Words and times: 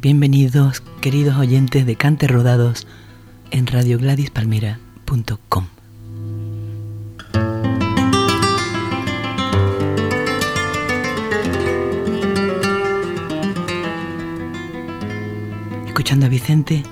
Bienvenidos, 0.00 0.82
queridos 1.00 1.38
oyentes 1.38 1.86
de 1.86 1.96
Cante 1.96 2.28
Rodados 2.28 2.86
en 3.50 3.66
radiogladispalmera.com. 3.66 5.66
Escuchando 15.86 16.26
a 16.26 16.28
Vicente, 16.28 16.82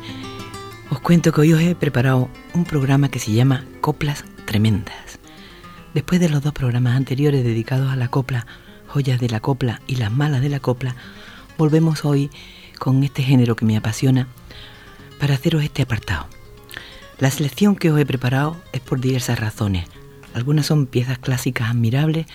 os 0.89 0.99
cuento 1.01 1.31
que 1.33 1.43
hoy 1.43 1.53
os 1.53 1.61
he 1.61 1.75
preparado 1.75 2.31
un 2.55 2.65
programa 2.65 3.11
que 3.11 3.19
se 3.19 3.33
llama 3.33 3.67
Coplas 3.83 4.25
Tremendas. 4.47 5.19
Después 5.93 6.21
de 6.21 6.31
los 6.31 6.43
dos 6.43 6.55
programas 6.55 6.97
anteriores 6.97 7.45
dedicados 7.45 7.93
a 7.93 7.97
la 7.97 8.09
copla, 8.09 8.47
joyas 8.89 9.21
de 9.21 9.29
la 9.29 9.41
copla 9.41 9.83
y 9.87 9.97
las 9.97 10.11
malas 10.11 10.41
de 10.41 10.49
la 10.49 10.61
copla, 10.61 10.97
volvemos 11.59 12.07
hoy 12.07 12.31
con 12.79 13.05
este 13.05 13.23
género 13.23 13.57
que 13.57 13.65
me 13.65 13.77
apasiona 13.77 14.29
para 15.19 15.35
haceros 15.35 15.63
este 15.63 15.83
apartado. 15.83 16.27
La 17.19 17.31
selección 17.31 17.77
que 17.77 17.91
os 17.91 17.99
he 17.99 18.07
preparado 18.07 18.57
es 18.73 18.81
por 18.81 19.01
diversas 19.01 19.39
razones. 19.39 19.87
Algunas 20.35 20.67
son 20.67 20.87
piezas 20.87 21.19
clásicas 21.19 21.71
admirables 21.71 22.27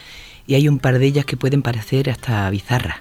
y 0.47 0.55
hay 0.55 0.67
un 0.67 0.79
par 0.79 0.97
de 0.97 1.05
ellas 1.05 1.25
que 1.25 1.37
pueden 1.37 1.61
parecer 1.61 2.09
hasta 2.09 2.49
bizarras, 2.49 2.97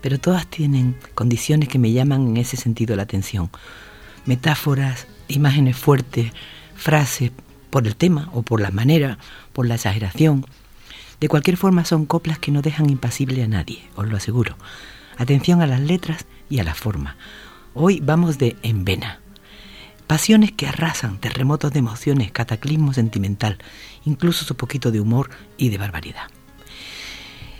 pero 0.00 0.18
todas 0.18 0.46
tienen 0.46 0.96
condiciones 1.14 1.68
que 1.68 1.78
me 1.78 1.92
llaman 1.92 2.28
en 2.28 2.36
ese 2.36 2.56
sentido 2.56 2.94
la 2.94 3.04
atención. 3.04 3.50
Metáforas, 4.26 5.06
imágenes 5.26 5.76
fuertes, 5.76 6.32
frases 6.76 7.32
por 7.70 7.86
el 7.86 7.96
tema 7.96 8.28
o 8.34 8.42
por 8.42 8.60
la 8.60 8.70
manera, 8.70 9.18
por 9.52 9.66
la 9.66 9.76
exageración. 9.76 10.46
De 11.18 11.28
cualquier 11.28 11.56
forma 11.56 11.84
son 11.84 12.04
coplas 12.04 12.38
que 12.38 12.52
no 12.52 12.62
dejan 12.62 12.90
impasible 12.90 13.42
a 13.42 13.48
nadie, 13.48 13.82
os 13.96 14.06
lo 14.06 14.16
aseguro. 14.16 14.56
Atención 15.18 15.62
a 15.62 15.66
las 15.66 15.80
letras 15.80 16.26
y 16.48 16.58
a 16.58 16.64
la 16.64 16.74
forma. 16.74 17.16
Hoy 17.74 18.00
vamos 18.00 18.38
de 18.38 18.56
en 18.62 18.84
vena. 18.84 19.20
Pasiones 20.06 20.52
que 20.52 20.66
arrasan, 20.66 21.18
terremotos 21.18 21.72
de 21.72 21.78
emociones, 21.78 22.32
cataclismo 22.32 22.92
sentimental, 22.92 23.58
incluso 24.04 24.44
su 24.44 24.56
poquito 24.56 24.90
de 24.90 25.00
humor 25.00 25.30
y 25.56 25.68
de 25.70 25.78
barbaridad. 25.78 26.28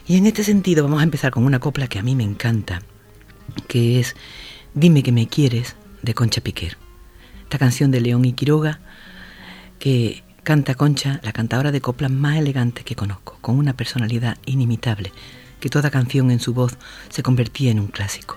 Y 0.07 0.17
en 0.17 0.27
este 0.27 0.45
sentido 0.45 0.85
vamos 0.85 1.01
a 1.01 1.05
empezar 1.05 1.33
con 1.33 1.45
una 1.45 1.61
copla 1.61 1.87
que 1.87 1.99
a 1.99 2.03
mí 2.03 2.15
me 2.15 2.25
encanta, 2.25 2.83
que 3.69 4.01
es 4.01 4.17
Dime 4.75 5.03
que 5.03 5.13
me 5.13 5.29
quieres, 5.29 5.77
de 6.03 6.15
Concha 6.15 6.41
Piquer. 6.41 6.79
Esta 7.43 7.59
canción 7.59 7.91
de 7.91 8.01
León 8.01 8.25
y 8.25 8.33
Quiroga, 8.33 8.81
que 9.79 10.25
canta 10.43 10.75
Concha, 10.75 11.21
la 11.23 11.33
cantadora 11.33 11.73
de 11.73 11.81
coplas 11.81 12.11
más 12.11 12.37
elegante 12.37 12.83
que 12.83 12.97
conozco, 12.97 13.39
con 13.41 13.59
una 13.59 13.75
personalidad 13.75 14.39
inimitable, 14.47 15.13
que 15.63 15.71
toda 15.71 15.91
canción 15.93 16.33
en 16.33 16.41
su 16.41 16.55
voz 16.55 16.77
se 17.09 17.23
convertía 17.23 17.71
en 17.71 17.79
un 17.79 17.87
clásico. 17.87 18.37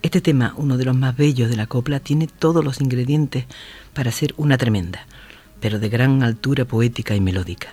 Este 0.00 0.22
tema, 0.22 0.54
uno 0.56 0.78
de 0.78 0.86
los 0.86 0.96
más 0.96 1.14
bellos 1.14 1.50
de 1.50 1.56
la 1.56 1.66
copla, 1.66 2.00
tiene 2.00 2.26
todos 2.26 2.64
los 2.64 2.80
ingredientes 2.80 3.44
para 3.92 4.10
ser 4.10 4.32
una 4.38 4.56
tremenda, 4.56 5.06
pero 5.60 5.78
de 5.78 5.90
gran 5.90 6.22
altura 6.22 6.64
poética 6.64 7.14
y 7.14 7.20
melódica. 7.20 7.68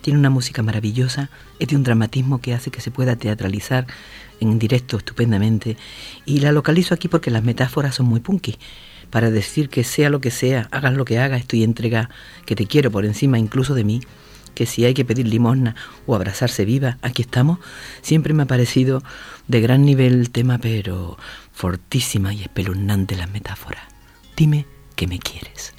Tiene 0.00 0.18
una 0.18 0.28
música 0.28 0.60
maravillosa, 0.64 1.30
es 1.60 1.68
de 1.68 1.76
un 1.76 1.84
dramatismo 1.84 2.40
que 2.40 2.52
hace 2.52 2.72
que 2.72 2.80
se 2.80 2.90
pueda 2.90 3.14
teatralizar 3.14 3.86
en 4.40 4.58
directo 4.58 4.96
estupendamente, 4.96 5.76
y 6.26 6.40
la 6.40 6.50
localizo 6.50 6.94
aquí 6.94 7.06
porque 7.06 7.30
las 7.30 7.44
metáforas 7.44 7.94
son 7.94 8.06
muy 8.06 8.18
punky, 8.18 8.58
para 9.10 9.30
decir 9.30 9.68
que 9.68 9.84
sea 9.84 10.10
lo 10.10 10.20
que 10.20 10.32
sea, 10.32 10.66
hagas 10.72 10.94
lo 10.94 11.04
que 11.04 11.20
hagas, 11.20 11.42
estoy 11.42 11.62
entrega, 11.62 12.10
que 12.44 12.56
te 12.56 12.66
quiero 12.66 12.90
por 12.90 13.04
encima 13.04 13.38
incluso 13.38 13.74
de 13.74 13.84
mí, 13.84 14.00
que 14.54 14.66
si 14.66 14.84
hay 14.84 14.94
que 14.94 15.04
pedir 15.04 15.26
limosna 15.26 15.74
o 16.06 16.14
abrazarse 16.14 16.64
viva, 16.64 16.98
aquí 17.02 17.22
estamos, 17.22 17.58
siempre 18.00 18.34
me 18.34 18.44
ha 18.44 18.46
parecido 18.46 19.02
de 19.48 19.60
gran 19.60 19.84
nivel 19.84 20.14
el 20.14 20.30
tema, 20.30 20.58
pero 20.58 21.18
fortísima 21.52 22.32
y 22.32 22.42
espeluznante 22.42 23.16
las 23.16 23.30
metáforas. 23.30 23.82
Dime 24.36 24.66
que 24.96 25.06
me 25.06 25.18
quieres. 25.18 25.74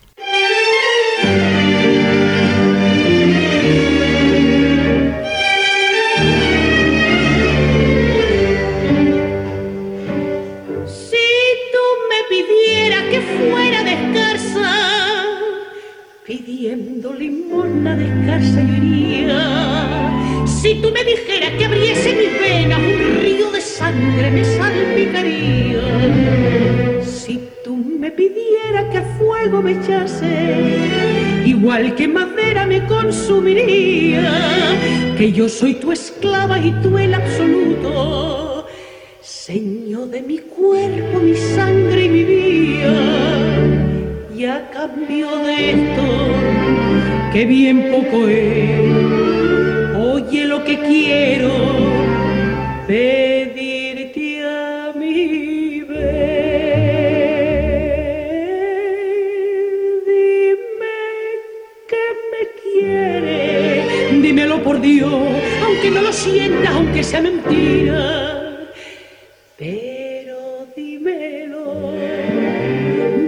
Yo 17.97 18.75
iría. 18.75 20.45
Si 20.45 20.75
tú 20.81 20.91
me 20.91 21.03
dijeras 21.03 21.51
que 21.57 21.65
abriese 21.65 22.15
mis 22.15 22.39
venas, 22.39 22.79
un 22.79 23.21
río 23.21 23.51
de 23.51 23.61
sangre 23.61 24.31
me 24.31 24.43
salpicaría. 24.43 25.81
Si 27.03 27.49
tú 27.63 27.75
me 27.75 28.11
pidieras 28.11 28.85
que 28.91 28.97
a 28.97 29.03
fuego 29.17 29.61
me 29.61 29.73
echase, 29.73 31.43
igual 31.45 31.95
que 31.95 32.07
madera 32.07 32.65
me 32.65 32.85
consumiría. 32.85 34.23
Que 35.17 35.31
yo 35.31 35.47
soy 35.47 35.75
tu 35.75 35.91
esclava 35.91 36.59
y 36.59 36.71
tú 36.81 36.97
el 36.97 37.13
absoluto, 37.13 38.67
señor 39.21 40.09
de 40.09 40.21
mi 40.21 40.39
cuerpo, 40.39 41.19
mi 41.19 41.35
sangre 41.35 42.05
y 42.05 42.09
mi 42.09 42.23
vida 42.23 43.83
y 44.43 44.45
a 44.45 44.69
cambio 44.71 45.37
de 45.37 45.71
esto, 45.71 46.03
que 47.33 47.45
bien 47.47 47.89
poco 47.91 48.27
es, 48.27 48.79
oye 49.97 50.45
lo 50.45 50.63
que 50.63 50.77
quiero, 50.77 51.49
pedirte 52.85 54.45
a 54.45 54.93
mi 54.95 55.81
vez. 55.81 55.95
Dime 60.05 60.99
que 61.89 62.05
me 62.31 62.41
quieres, 62.61 64.21
dímelo 64.21 64.61
por 64.61 64.79
Dios, 64.79 65.11
aunque 65.65 65.89
no 65.89 66.03
lo 66.03 66.13
sientas, 66.13 66.69
aunque 66.69 67.03
sea 67.03 67.21
mentira. 67.21 68.69
Pero 69.57 70.67
dímelo 70.75 71.93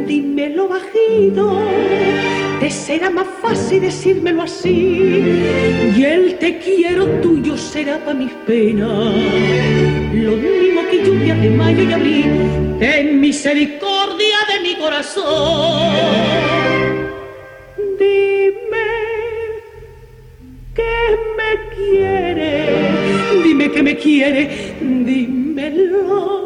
dímelo 0.06 0.68
bajito, 0.68 1.60
será 2.96 3.09
más 3.09 3.28
fácil 3.42 3.82
decírmelo 3.82 4.44
así. 4.44 4.72
Y 5.97 6.03
el 6.03 6.38
te 6.38 6.59
quiero 6.59 7.06
tuyo 7.20 7.58
será 7.58 7.97
para 8.00 8.18
mis 8.18 8.32
penas, 8.47 9.14
lo 10.14 10.34
mismo 10.38 10.82
que 10.90 11.03
lluvia 11.06 11.36
de 11.36 11.50
mayo 11.50 11.84
y 11.84 11.92
abril, 11.92 12.26
en 12.80 13.20
misericordia 13.20 14.38
de 14.50 14.58
mi 14.66 14.76
corazón. 14.76 15.92
Dime 18.00 18.88
que 20.74 20.96
me 21.38 21.52
quiere, 21.76 22.53
dime 23.44 23.72
que 23.72 23.84
me 23.84 23.98
quiere, 23.98 24.41
dímelo 24.80 26.45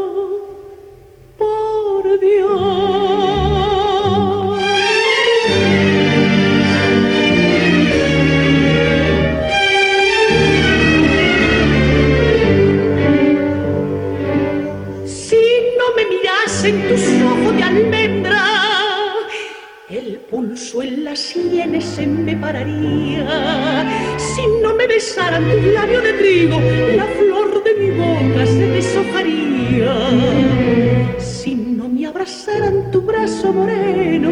en 20.75 21.03
las 21.03 21.19
sienes 21.19 21.83
se 21.83 22.05
me 22.05 22.35
pararía. 22.35 23.25
Si 24.17 24.41
no 24.61 24.75
me 24.75 24.85
besaran 24.85 25.43
tus 25.49 25.63
labios 25.73 26.03
de 26.03 26.13
trigo, 26.13 26.59
la 26.95 27.05
flor 27.05 27.63
de 27.63 27.73
mi 27.73 27.89
boca 27.97 28.45
se 28.45 28.67
deshojaría 28.67 29.95
si 31.17 31.55
no 31.55 31.89
me 31.89 32.05
abrazaran 32.05 32.91
tu 32.91 33.01
brazo 33.01 33.51
moreno. 33.51 34.31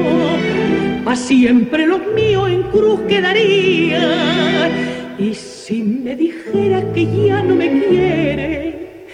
Pa' 1.03 1.15
siempre 1.15 1.87
los 1.87 2.05
míos 2.13 2.49
en 2.49 2.63
cruz 2.63 2.99
quedaría. 3.07 4.69
Y 5.17 5.33
si 5.33 5.81
me 5.81 6.15
dijera 6.15 6.83
que 6.93 7.27
ya 7.27 7.41
no 7.41 7.55
me 7.55 7.67
quiere, 7.81 9.07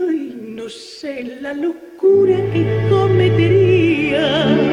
ay, 0.00 0.34
no 0.56 0.66
sé 0.70 1.38
la 1.42 1.52
locura 1.52 2.36
que 2.52 2.64
cometería. 2.88 4.69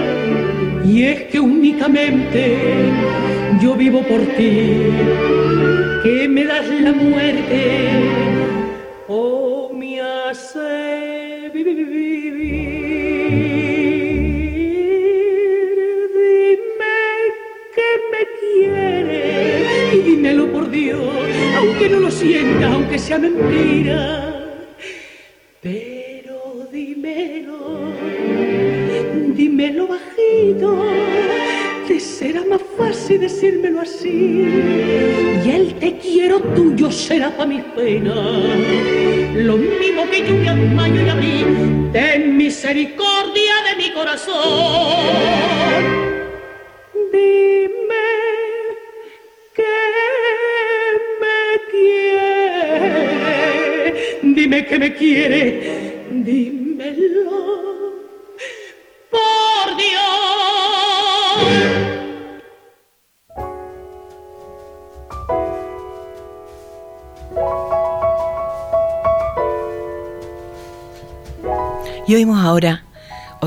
Y 0.97 1.03
es 1.03 1.21
que 1.25 1.39
únicamente 1.39 2.57
yo 3.61 3.75
vivo 3.75 4.01
por 4.01 4.19
ti, 4.35 4.81
que 6.01 6.27
me 6.27 6.43
das 6.43 6.67
la 6.67 6.91
muerte 6.91 7.91
o 9.07 9.71
me 9.75 10.01
hace 10.01 11.51
vivir. 11.53 12.33
Dime 16.15 16.97
que 17.75 17.89
me 18.11 18.21
quiere 18.41 19.93
y 19.93 19.99
dímelo 19.99 20.51
por 20.51 20.71
Dios, 20.71 20.99
aunque 21.59 21.89
no 21.89 21.99
lo 21.99 22.09
sienta, 22.09 22.73
aunque 22.73 22.97
sea 22.97 23.19
mentira. 23.19 24.26
Será 36.97 37.29
para 37.29 37.47
mi 37.47 37.59
pena. 37.75 38.15
Lo 39.35 39.57
mismo 39.57 40.09
que 40.09 40.27
lluvia, 40.27 40.55
mayo 40.55 41.05
y 41.05 41.09
abril. 41.09 41.89
Ten 41.93 42.35
misericordia 42.35 43.53
de 43.69 43.75
mi 43.77 43.91
corazón. 43.91 45.86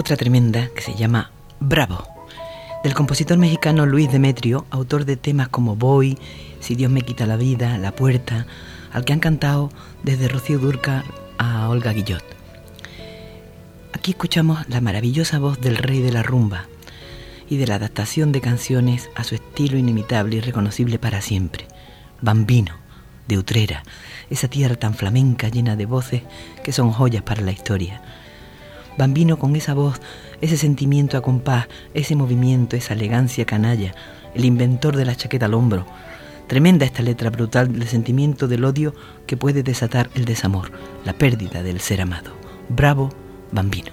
Otra 0.01 0.17
tremenda 0.17 0.71
que 0.75 0.81
se 0.81 0.95
llama 0.95 1.31
Bravo, 1.61 2.09
del 2.83 2.95
compositor 2.95 3.37
mexicano 3.37 3.85
Luis 3.85 4.11
Demetrio, 4.11 4.65
autor 4.71 5.05
de 5.05 5.19
temas 5.19 5.49
como 5.49 5.77
Voy, 5.77 6.17
Si 6.59 6.75
Dios 6.75 6.91
me 6.91 7.03
quita 7.03 7.27
la 7.27 7.37
vida, 7.37 7.77
La 7.77 7.93
Puerta, 7.93 8.47
al 8.93 9.05
que 9.05 9.13
han 9.13 9.21
cantado 9.21 9.71
desde 10.03 10.29
Rocío 10.29 10.59
Durca 10.59 11.05
a 11.37 11.69
Olga 11.69 11.93
Guillot. 11.93 12.25
Aquí 13.93 14.13
escuchamos 14.13 14.67
la 14.71 14.81
maravillosa 14.81 15.39
voz 15.39 15.61
del 15.61 15.77
rey 15.77 16.01
de 16.01 16.13
la 16.13 16.23
rumba 16.23 16.65
y 17.51 17.59
de 17.59 17.67
la 17.67 17.75
adaptación 17.75 18.33
de 18.33 18.41
canciones 18.41 19.11
a 19.15 19.23
su 19.23 19.35
estilo 19.35 19.77
inimitable 19.77 20.37
y 20.37 20.41
reconocible 20.41 20.99
para 20.99 21.21
siempre, 21.21 21.67
Bambino, 22.23 22.75
de 23.29 23.37
Utrera, 23.37 23.83
esa 24.31 24.49
tierra 24.49 24.77
tan 24.77 24.95
flamenca 24.95 25.51
llena 25.51 25.77
de 25.77 25.85
voces 25.85 26.23
que 26.65 26.73
son 26.73 26.91
joyas 26.91 27.23
para 27.23 27.43
la 27.43 27.53
historia. 27.53 28.01
Bambino 29.01 29.39
con 29.39 29.57
esa 29.57 29.73
voz, 29.73 29.99
ese 30.43 30.59
sentimiento 30.59 31.17
a 31.17 31.23
compás, 31.23 31.69
ese 31.95 32.17
movimiento, 32.17 32.77
esa 32.77 32.93
elegancia 32.93 33.47
canalla, 33.47 33.95
el 34.35 34.45
inventor 34.45 34.95
de 34.95 35.07
la 35.07 35.17
chaqueta 35.17 35.47
al 35.47 35.55
hombro. 35.55 35.87
Tremenda 36.49 36.85
esta 36.85 37.01
letra 37.01 37.31
brutal 37.31 37.73
del 37.73 37.89
sentimiento 37.89 38.47
del 38.47 38.63
odio 38.63 38.95
que 39.27 39.39
puede 39.39 39.63
desatar 39.63 40.11
el 40.15 40.27
desamor, 40.27 40.73
la 41.07 41.15
pérdida 41.15 41.63
del 41.63 41.81
ser 41.81 42.03
amado. 42.03 42.33
Bravo, 42.69 43.09
Bambino. 43.53 43.91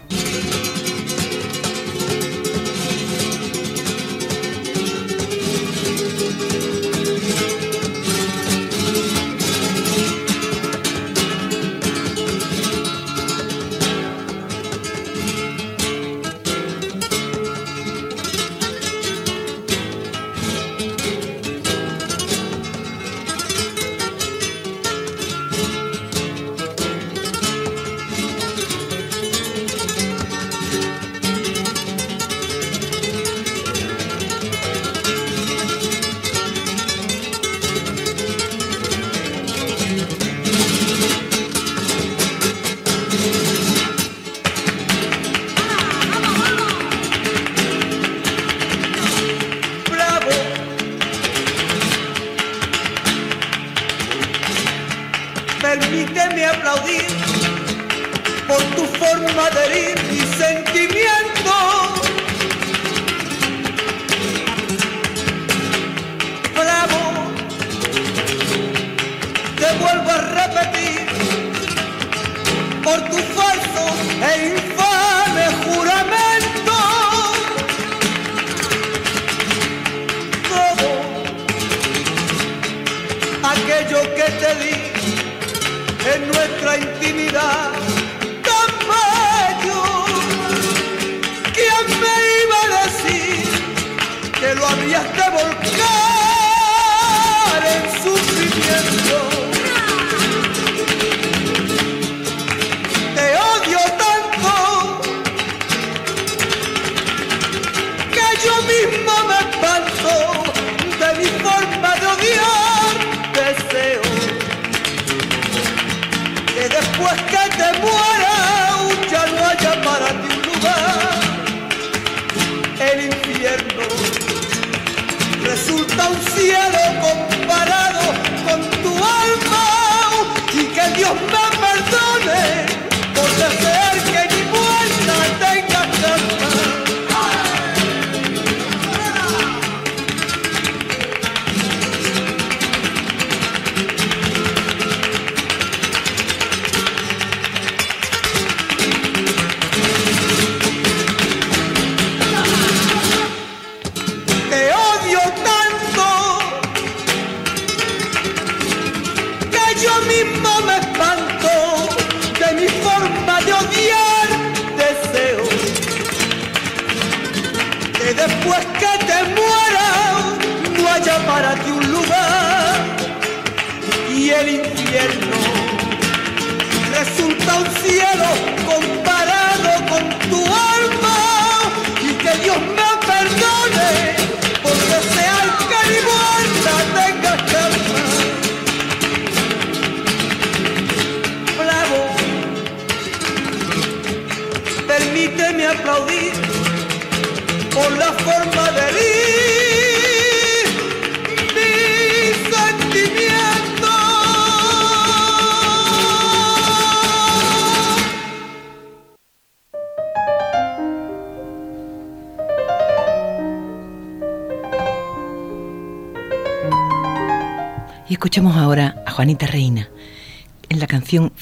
Yo 125.97 126.09
mismo 126.11 126.27
me 126.69 126.87
espanto 126.87 127.36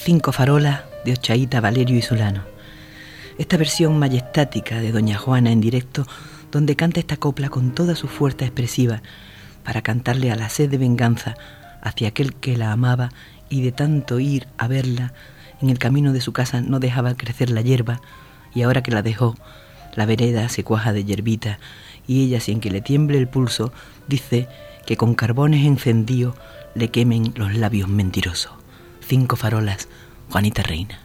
Cinco 0.06 0.32
farolas 0.32 0.82
de 1.04 1.14
Ochaíta, 1.14 1.62
Valerio 1.62 1.98
y 1.98 2.02
Solano. 2.04 2.44
Esta 3.40 3.58
versión 3.58 3.98
majestática 3.98 4.80
de 4.80 4.92
Doña 4.92 5.18
Juana 5.18 5.52
en 5.52 5.62
directo, 5.62 6.06
donde 6.52 6.76
canta 6.76 7.00
esta 7.00 7.18
copla 7.18 7.50
con 7.50 7.74
toda 7.74 7.96
su 7.96 8.08
fuerza 8.08 8.46
expresiva 8.46 9.02
para 9.64 9.82
cantarle 9.82 10.32
a 10.32 10.36
la 10.36 10.50
sed 10.50 10.70
de 10.70 10.78
venganza 10.78 11.34
hacia 11.82 12.10
aquel 12.10 12.36
que 12.36 12.56
la 12.56 12.72
amaba 12.72 13.10
y 13.50 13.64
de 13.64 13.72
tanto 13.72 14.20
ir 14.20 14.48
a 14.60 14.68
verla 14.68 15.14
en 15.60 15.72
el 15.72 15.80
camino 15.80 16.14
de 16.14 16.22
su 16.22 16.34
casa 16.34 16.62
no 16.62 16.80
dejaba 16.80 17.16
crecer 17.16 17.50
la 17.50 17.62
hierba 17.62 18.00
y 18.54 18.62
ahora 18.62 18.84
que 18.84 18.92
la 18.92 19.02
dejó, 19.02 19.34
la 19.96 20.06
vereda 20.06 20.50
se 20.50 20.64
cuaja 20.64 20.94
de 20.94 21.04
hierbita 21.04 21.58
y 22.06 22.26
ella 22.26 22.40
sin 22.42 22.60
que 22.60 22.70
le 22.70 22.82
tiemble 22.82 23.18
el 23.18 23.28
pulso 23.28 23.74
dice 24.08 24.50
que 24.86 24.98
con 24.98 25.16
carbones 25.16 25.66
encendidos 25.66 26.36
le 26.76 26.90
quemen 26.90 27.34
los 27.38 27.56
labios 27.56 27.90
mentirosos. 27.90 28.65
Cinco 29.08 29.36
farolas, 29.36 29.88
Juanita 30.32 30.64
Reina. 30.64 31.05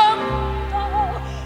Garganta 0.00 1.39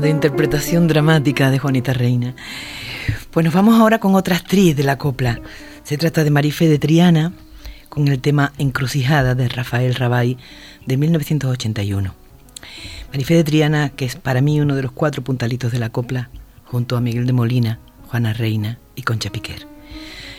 de 0.00 0.10
interpretación 0.10 0.86
dramática 0.86 1.50
de 1.50 1.58
Juanita 1.58 1.92
Reina. 1.92 2.34
Pues 3.36 3.44
nos 3.44 3.52
vamos 3.52 3.78
ahora 3.78 3.98
con 3.98 4.14
otra 4.14 4.36
actriz 4.36 4.74
de 4.74 4.82
la 4.82 4.96
copla. 4.96 5.42
Se 5.82 5.98
trata 5.98 6.24
de 6.24 6.30
Marifé 6.30 6.68
de 6.68 6.78
Triana, 6.78 7.34
con 7.90 8.08
el 8.08 8.18
tema 8.18 8.54
Encrucijada 8.56 9.34
de 9.34 9.46
Rafael 9.46 9.94
Rabay 9.94 10.38
de 10.86 10.96
1981. 10.96 12.14
Marifé 13.12 13.34
de 13.34 13.44
Triana, 13.44 13.90
que 13.90 14.06
es 14.06 14.16
para 14.16 14.40
mí 14.40 14.58
uno 14.58 14.74
de 14.74 14.84
los 14.84 14.92
cuatro 14.92 15.22
puntalitos 15.22 15.70
de 15.70 15.78
la 15.78 15.90
copla, 15.90 16.30
junto 16.64 16.96
a 16.96 17.02
Miguel 17.02 17.26
de 17.26 17.34
Molina, 17.34 17.78
Juana 18.08 18.32
Reina 18.32 18.78
y 18.94 19.02
Concha 19.02 19.28
Piquer. 19.28 19.66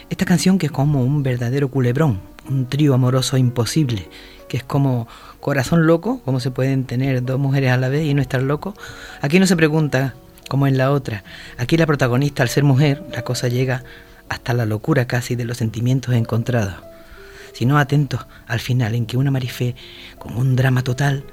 Esta 0.09 0.25
canción 0.25 0.57
que 0.57 0.65
es 0.65 0.71
como 0.71 1.03
un 1.03 1.21
verdadero 1.21 1.69
culebrón, 1.69 2.19
un 2.49 2.65
trío 2.65 2.95
amoroso 2.95 3.37
imposible, 3.37 4.09
que 4.49 4.57
es 4.57 4.63
como 4.63 5.07
corazón 5.39 5.85
loco, 5.85 6.19
como 6.25 6.39
se 6.39 6.49
pueden 6.49 6.85
tener 6.85 7.23
dos 7.23 7.37
mujeres 7.39 7.73
a 7.73 7.77
la 7.77 7.89
vez 7.89 8.07
y 8.07 8.15
no 8.15 8.23
estar 8.23 8.41
loco. 8.41 8.73
Aquí 9.21 9.39
no 9.39 9.45
se 9.45 9.55
pregunta 9.55 10.15
como 10.47 10.67
en 10.67 10.77
la 10.77 10.91
otra. 10.91 11.23
Aquí 11.57 11.77
la 11.77 11.85
protagonista, 11.85 12.43
al 12.43 12.49
ser 12.49 12.63
mujer, 12.63 13.03
la 13.11 13.23
cosa 13.23 13.47
llega 13.47 13.83
hasta 14.29 14.53
la 14.53 14.65
locura 14.65 15.07
casi 15.07 15.35
de 15.35 15.45
los 15.45 15.57
sentimientos 15.57 16.13
encontrados. 16.15 16.75
Si 17.53 17.65
no 17.65 17.77
atentos 17.77 18.27
al 18.47 18.59
final 18.59 18.93
en 18.95 19.05
que 19.05 19.17
una 19.17 19.31
Marifé, 19.31 19.75
con 20.19 20.37
un 20.37 20.55
drama 20.55 20.83
total, 20.83 21.23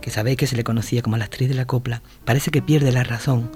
que 0.00 0.10
sabéis 0.10 0.36
que 0.36 0.46
se 0.46 0.56
le 0.56 0.64
conocía 0.64 1.02
como 1.02 1.16
la 1.16 1.26
actriz 1.26 1.48
de 1.48 1.54
la 1.54 1.66
copla, 1.66 2.02
parece 2.24 2.50
que 2.50 2.62
pierde 2.62 2.92
la 2.92 3.04
razón. 3.04 3.50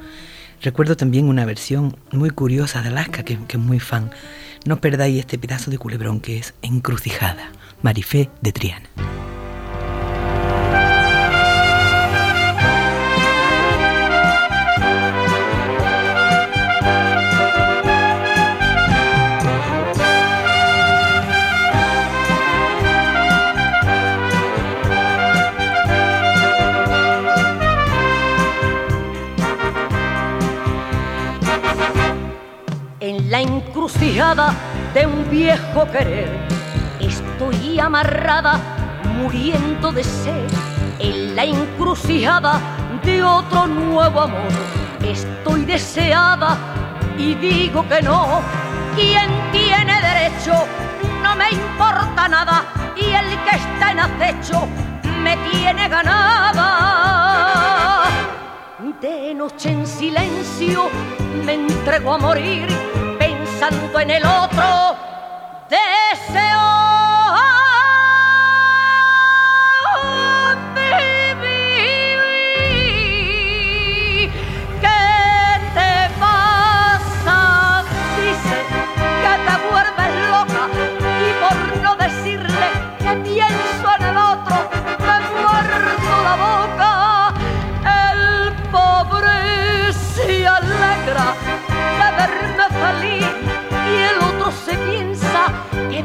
Recuerdo 0.63 0.97
también 0.97 1.29
una 1.29 1.45
versión 1.45 1.97
muy 2.13 2.31
curiosa 2.31 2.83
de 2.83 2.89
Alaska, 2.89 3.25
que, 3.25 3.39
que 3.47 3.57
es 3.57 3.63
muy 3.63 3.81
fan. 3.81 4.11
No 4.65 4.81
perdáis 4.81 5.19
este 5.19 5.39
pedazo 5.39 5.71
de 5.71 5.79
culebrón 5.79 6.21
que 6.21 6.39
es 6.39 6.55
Encrucijada, 6.63 7.51
Marifé 7.83 8.31
de 8.41 8.53
Triana. 8.53 8.89
De 34.15 35.07
un 35.09 35.29
viejo 35.29 35.91
querer 35.91 36.31
estoy 37.01 37.81
amarrada, 37.81 38.61
muriendo 39.19 39.91
de 39.91 40.05
sed. 40.05 40.49
En 41.01 41.35
la 41.35 41.43
encrucijada 41.43 42.61
de 43.03 43.25
otro 43.25 43.67
nuevo 43.67 44.21
amor 44.21 44.53
estoy 45.03 45.65
deseada 45.65 46.57
y 47.19 47.35
digo 47.35 47.89
que 47.89 48.03
no. 48.03 48.41
Quien 48.95 49.29
tiene 49.51 50.01
derecho 50.01 50.65
no 51.21 51.35
me 51.35 51.51
importa 51.51 52.29
nada 52.29 52.67
y 52.95 53.07
el 53.07 53.37
que 53.43 53.57
está 53.57 53.91
en 53.91 53.99
acecho 53.99 54.69
me 55.25 55.37
tiene 55.51 55.89
ganada. 55.89 56.85
De 59.01 59.35
noche 59.35 59.73
en 59.73 59.85
silencio 59.85 60.89
me 61.45 61.55
entrego 61.55 62.15
a 62.15 62.19
morir 62.19 62.94
pensando 63.59 64.01
en 64.01 64.11
el 64.11 64.25
otro. 64.25 64.97
Deseo 65.69 66.74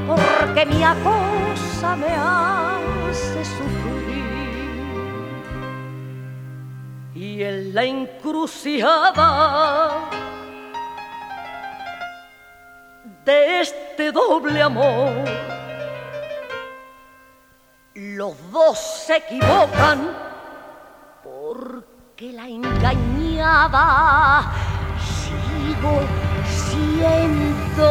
porque 0.07 0.65
mi 0.65 0.83
acosa 0.83 1.95
me 1.95 2.07
hace 2.07 3.45
sufrir. 3.45 3.79
Y 7.15 7.43
en 7.43 7.73
la 7.73 7.83
encrucijada 7.83 9.09
de 13.25 13.61
este 13.61 14.11
doble 14.11 14.61
amor, 14.61 15.13
Los 18.01 18.35
dos 18.51 18.77
se 18.79 19.17
equivocan 19.17 20.15
porque 21.21 22.31
la 22.31 22.47
engañaba 22.47 23.73
sigo 24.97 25.99
siendo. 26.47 27.89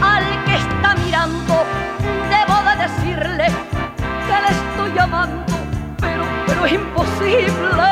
Al 0.00 0.44
que 0.44 0.54
está 0.54 0.94
mirando, 1.04 1.64
debo 2.30 2.56
de 2.68 2.74
decirle 2.82 3.46
que 4.26 4.36
le 4.42 4.50
estoy 4.50 4.98
amando, 4.98 5.54
pero 6.00 6.66
es 6.66 6.72
imposible. 6.72 7.88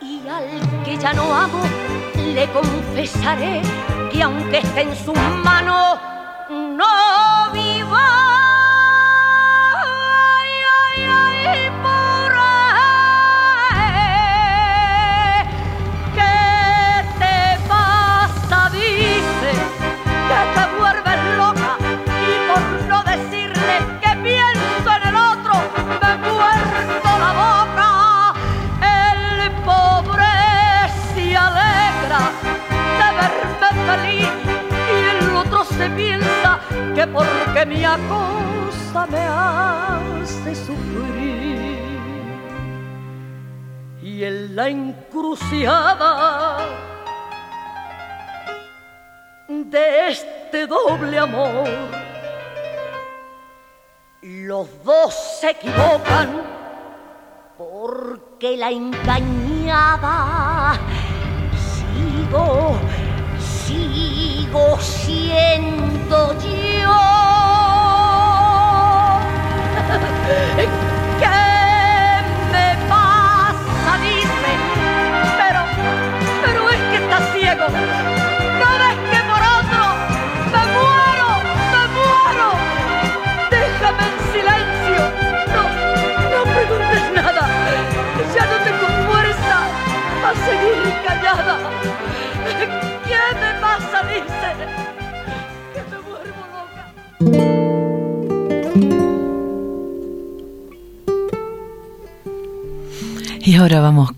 Y 0.00 0.28
al 0.28 0.84
que 0.84 0.96
ya 0.98 1.12
no 1.12 1.34
amo, 1.34 1.62
le 2.34 2.46
confesaré 2.46 3.60
que 4.10 4.22
aunque 4.22 4.58
esté 4.58 4.82
en 4.82 4.96
sus 4.96 5.14
manos, 5.44 5.98
no 6.50 7.21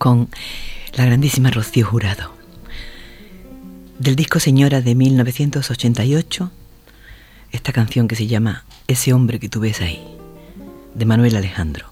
con 0.05 0.29
la 0.93 1.07
grandísima 1.07 1.51
Rocío 1.51 1.87
Jurado. 1.87 2.35
Del 3.99 4.17
disco 4.17 4.39
Señora 4.39 4.83
de 4.83 4.95
1988, 4.95 6.51
esta 7.53 7.73
canción 7.73 8.07
que 8.07 8.15
se 8.15 8.27
llama 8.27 8.67
Ese 8.87 9.15
hombre 9.15 9.41
que 9.41 9.49
tú 9.49 9.61
ves 9.61 9.81
ahí, 9.81 10.05
de 10.95 11.07
Manuel 11.07 11.37
Alejandro. 11.37 11.87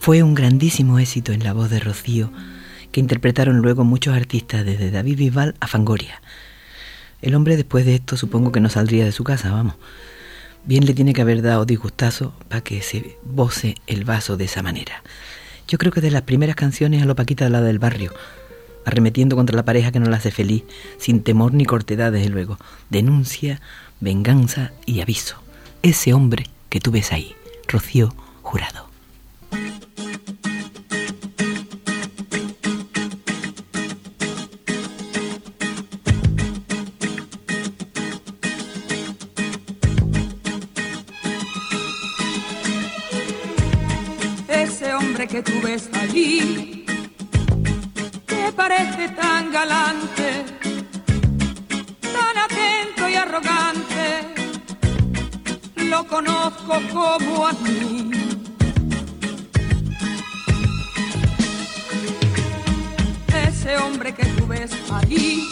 Fue 0.00 0.24
un 0.24 0.34
grandísimo 0.34 0.98
éxito 0.98 1.30
en 1.30 1.44
la 1.44 1.52
voz 1.52 1.70
de 1.70 1.78
Rocío 1.78 2.32
que 2.90 2.98
interpretaron 2.98 3.58
luego 3.58 3.84
muchos 3.84 4.16
artistas 4.16 4.64
desde 4.64 4.90
David 4.90 5.18
Bisbal 5.18 5.54
a 5.60 5.68
Fangoria. 5.68 6.20
El 7.20 7.36
hombre 7.36 7.56
después 7.56 7.86
de 7.86 7.94
esto 7.94 8.16
supongo 8.16 8.50
que 8.50 8.58
no 8.58 8.68
saldría 8.68 9.04
de 9.04 9.12
su 9.12 9.22
casa, 9.22 9.52
vamos. 9.52 9.76
Bien 10.64 10.84
le 10.86 10.92
tiene 10.92 11.12
que 11.12 11.22
haber 11.22 11.40
dado 11.40 11.66
disgustazo 11.66 12.34
para 12.48 12.62
que 12.62 12.82
se 12.82 13.16
voce 13.24 13.76
el 13.86 14.04
vaso 14.04 14.36
de 14.36 14.46
esa 14.46 14.64
manera. 14.64 15.04
Yo 15.68 15.78
creo 15.78 15.92
que 15.92 16.00
de 16.00 16.10
las 16.10 16.22
primeras 16.22 16.56
canciones 16.56 17.02
a 17.02 17.06
lo 17.06 17.16
Paquita 17.16 17.48
la 17.48 17.60
del 17.60 17.78
barrio, 17.78 18.12
arremetiendo 18.84 19.36
contra 19.36 19.56
la 19.56 19.64
pareja 19.64 19.92
que 19.92 20.00
no 20.00 20.10
la 20.10 20.16
hace 20.16 20.30
feliz, 20.30 20.64
sin 20.98 21.22
temor 21.22 21.54
ni 21.54 21.64
cortedad, 21.64 22.12
desde 22.12 22.28
luego. 22.28 22.58
Denuncia, 22.90 23.60
venganza 24.00 24.72
y 24.86 25.00
aviso. 25.00 25.36
Ese 25.82 26.12
hombre 26.12 26.46
que 26.68 26.80
tú 26.80 26.90
ves 26.90 27.12
ahí, 27.12 27.34
Rocío 27.68 28.14
Jurado. 28.42 28.91
Como 56.92 57.46
a 57.46 57.52
mí. 57.52 58.10
Ese 63.48 63.76
hombre 63.76 64.14
que 64.14 64.24
tú 64.24 64.46
ves 64.46 64.72
allí, 64.90 65.46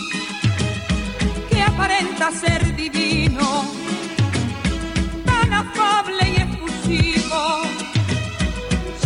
que 1.50 1.62
aparenta 1.62 2.30
ser 2.30 2.74
divino, 2.76 3.64
tan 5.24 5.52
afable 5.52 6.22
y 6.30 6.36
efusivo 6.46 7.62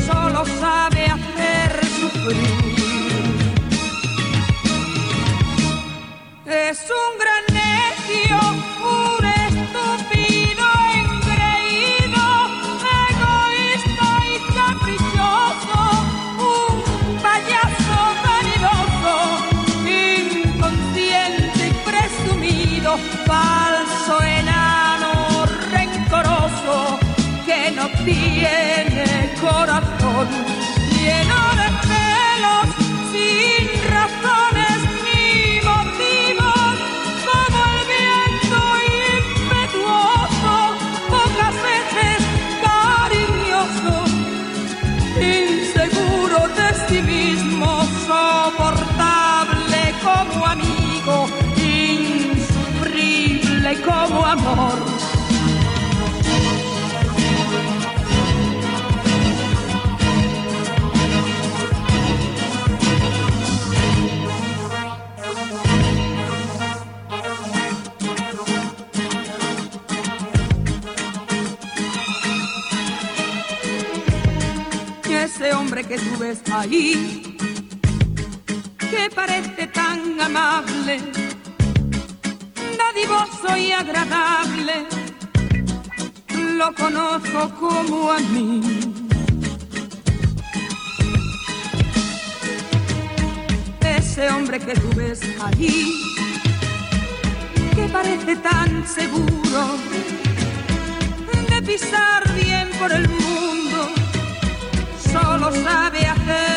solo 0.06 0.44
sabe 0.60 1.06
hacer 1.06 1.86
sufrir. 1.86 2.53
amor. 54.42 54.78
Ese 75.24 75.54
hombre 75.54 75.82
que 75.84 75.96
tú 75.96 76.18
ves 76.18 76.42
ahí, 76.52 77.36
que 78.78 79.10
parece 79.14 79.66
tan 79.68 80.20
amable 80.20 81.13
dadivoso 83.04 83.56
y 83.56 83.72
agradable, 83.72 84.86
lo 86.56 86.74
conozco 86.74 87.50
como 87.58 88.12
a 88.12 88.18
mí. 88.18 88.62
Ese 93.80 94.28
hombre 94.30 94.58
que 94.58 94.74
tú 94.74 94.88
ves 94.96 95.20
ahí, 95.42 95.92
que 97.74 97.88
parece 97.88 98.36
tan 98.36 98.86
seguro 98.86 99.78
de 101.48 101.62
pisar 101.62 102.22
bien 102.34 102.70
por 102.78 102.92
el 102.92 103.08
mundo, 103.08 103.90
solo 105.12 105.52
sabe 105.52 106.06
hacer 106.06 106.53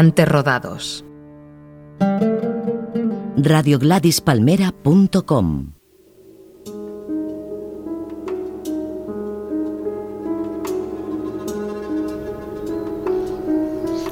Cante 0.00 0.24
Rodados. 0.24 1.04
radiogladispalmera.com 3.36 5.72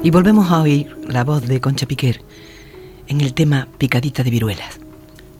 Y 0.03 0.11
volvemos 0.11 0.51
a 0.51 0.61
oír 0.61 0.95
la 1.07 1.23
voz 1.23 1.47
de 1.47 1.59
Concha 1.59 1.87
Piquer 1.87 2.21
en 3.07 3.21
el 3.21 3.33
tema 3.33 3.67
Picadita 3.79 4.21
de 4.21 4.29
Viruelas, 4.29 4.79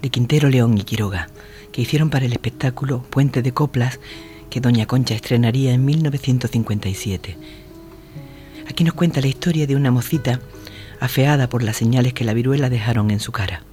de 0.02 0.10
Quintero 0.10 0.50
León 0.50 0.80
y 0.80 0.82
Quiroga, 0.82 1.30
que 1.72 1.84
hicieron 1.84 2.10
para 2.10 2.26
el 2.26 2.32
espectáculo 2.32 3.04
Puente 3.12 3.44
de 3.44 3.52
Coplas 3.52 4.00
que 4.50 4.62
Doña 4.62 4.88
Concha 4.88 5.14
estrenaría 5.14 5.74
en 5.74 5.86
1957. 5.86 7.38
Aquí 8.70 8.84
nos 8.84 8.94
cuenta 8.94 9.20
la 9.20 9.28
historia 9.28 9.66
de 9.66 9.76
una 9.76 9.90
mocita 9.90 10.40
afeada 11.00 11.50
por 11.50 11.64
las 11.64 11.78
señales 11.78 12.14
que 12.14 12.24
la 12.24 12.34
viruela 12.34 12.70
dejaron 12.70 13.10
en 13.10 13.20
su 13.20 13.32
cara. 13.32 13.64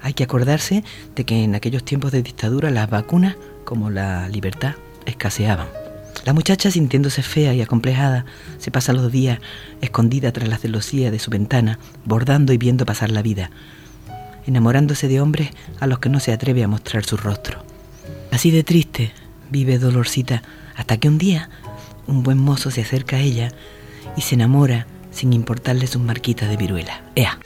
Hay 0.00 0.14
que 0.14 0.24
acordarse 0.24 0.84
de 1.16 1.24
que 1.24 1.42
en 1.42 1.54
aquellos 1.54 1.84
tiempos 1.84 2.12
de 2.12 2.22
dictadura 2.22 2.70
las 2.70 2.88
vacunas, 2.88 3.36
como 3.64 3.90
la 3.90 4.28
libertad, 4.28 4.76
escaseaban. 5.04 5.66
La 6.24 6.32
muchacha, 6.32 6.70
sintiéndose 6.70 7.22
fea 7.22 7.54
y 7.54 7.60
acomplejada, 7.60 8.24
se 8.58 8.70
pasa 8.70 8.92
los 8.92 9.10
días 9.10 9.40
escondida 9.80 10.32
tras 10.32 10.48
las 10.48 10.60
celosías 10.60 11.10
de 11.10 11.18
su 11.18 11.30
ventana, 11.30 11.78
bordando 12.04 12.52
y 12.52 12.58
viendo 12.58 12.86
pasar 12.86 13.10
la 13.10 13.22
vida, 13.22 13.50
enamorándose 14.46 15.08
de 15.08 15.20
hombres 15.20 15.50
a 15.80 15.86
los 15.86 15.98
que 15.98 16.08
no 16.08 16.20
se 16.20 16.32
atreve 16.32 16.62
a 16.62 16.68
mostrar 16.68 17.04
su 17.04 17.16
rostro. 17.16 17.64
Así 18.30 18.50
de 18.50 18.62
triste 18.62 19.12
vive 19.50 19.78
Dolorcita 19.78 20.42
hasta 20.76 20.98
que 20.98 21.08
un 21.08 21.18
día 21.18 21.50
un 22.06 22.22
buen 22.22 22.38
mozo 22.38 22.70
se 22.70 22.82
acerca 22.82 23.16
a 23.16 23.20
ella 23.20 23.52
y 24.16 24.22
se 24.22 24.34
enamora 24.34 24.86
sin 25.10 25.32
importarle 25.32 25.86
sus 25.86 26.02
marquitas 26.02 26.48
de 26.48 26.56
viruela. 26.56 27.02
¡Ea! 27.14 27.38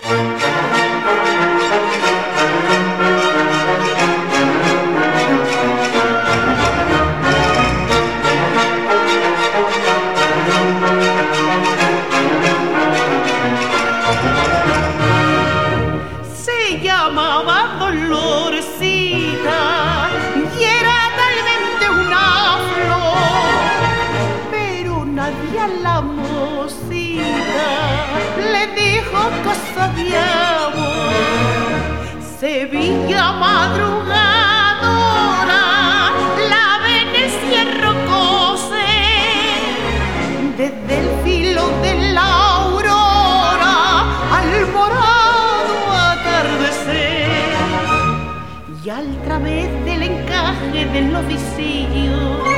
Encaje 50.95 51.01
del 51.01 51.13
novicio 51.13 52.55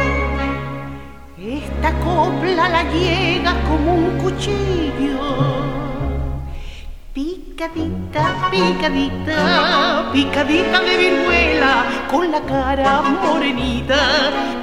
esta 1.38 1.92
copla 2.00 2.68
la 2.68 2.82
llega 2.92 3.54
como 3.68 3.94
un 3.94 4.18
cuchillo. 4.18 5.20
Picadita, 7.12 8.50
picadita, 8.50 10.10
picadita 10.12 10.80
de 10.80 10.96
viruela, 10.98 11.84
con 12.10 12.30
la 12.30 12.40
cara 12.42 13.02
morenita, 13.02 13.96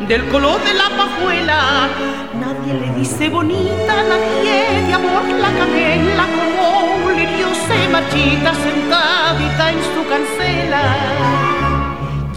del 0.08 0.28
color 0.30 0.62
de 0.64 0.74
la 0.74 0.90
pajuela. 0.90 1.90
Nadie 2.40 2.74
le 2.74 3.00
dice 3.00 3.30
bonita, 3.30 3.96
nadie 4.10 4.86
de 4.88 4.94
amor 4.94 5.24
la 5.40 5.52
camela, 5.60 6.26
como 6.38 7.06
un 7.06 7.16
lirio 7.16 7.48
se 7.68 7.88
marchita 7.90 8.54
sentadita 8.54 9.72
en 9.72 9.80
su 9.94 10.02
cancela 10.08 11.53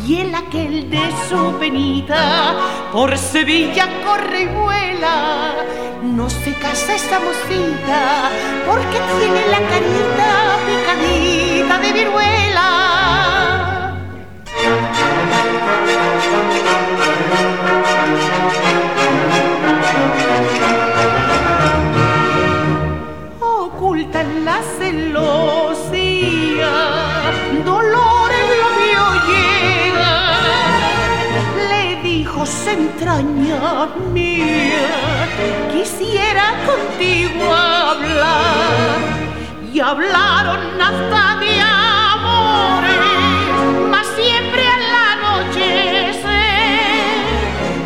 y 0.07 0.21
el 0.21 0.35
aquel 0.35 0.89
de 0.89 1.11
su 1.29 1.59
penita 1.59 2.55
por 2.93 3.19
Sevilla 3.19 3.89
corre 4.05 4.43
y 4.43 4.47
vuela. 4.47 5.55
No 6.03 6.31
se 6.31 6.53
casa 6.55 6.95
esa 6.95 7.19
mocita 7.19 8.31
porque 8.67 9.01
tiene 9.19 9.47
la 9.49 9.59
carita 9.69 10.59
picadita 10.67 11.79
de 11.79 11.93
viruela. 11.93 12.37
Entraña 32.77 33.89
mía, 34.13 35.29
quisiera 35.73 36.47
contigo 36.67 37.45
hablar. 37.55 38.99
Y 39.73 39.81
hablaron 39.81 40.81
hasta 40.81 41.39
de 41.41 41.61
amores, 41.61 42.99
mas 43.91 44.07
siempre 44.17 44.63
al 44.77 44.85
anochecer, 45.13 46.15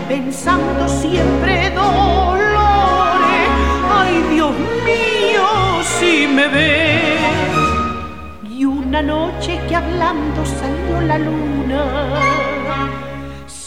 pensando 0.09 0.89
siempre 0.89 1.71
dolores. 1.71 3.49
Ay, 3.93 4.23
Dios 4.31 4.53
mío, 4.85 5.47
si 5.99 6.29
me 6.29 6.47
ves. 6.47 7.21
Y 8.49 8.65
una 8.67 9.03
noche 9.03 9.61
que 9.69 9.75
hablando 9.75 10.47
salió 10.47 11.01
la 11.01 11.19
luna, 11.19 11.83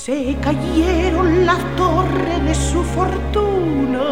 Se 0.05 0.35
cayeron 0.41 1.45
las 1.45 1.59
torres 1.77 2.43
de 2.43 2.53
su 2.53 2.83
fortuna. 2.83 4.03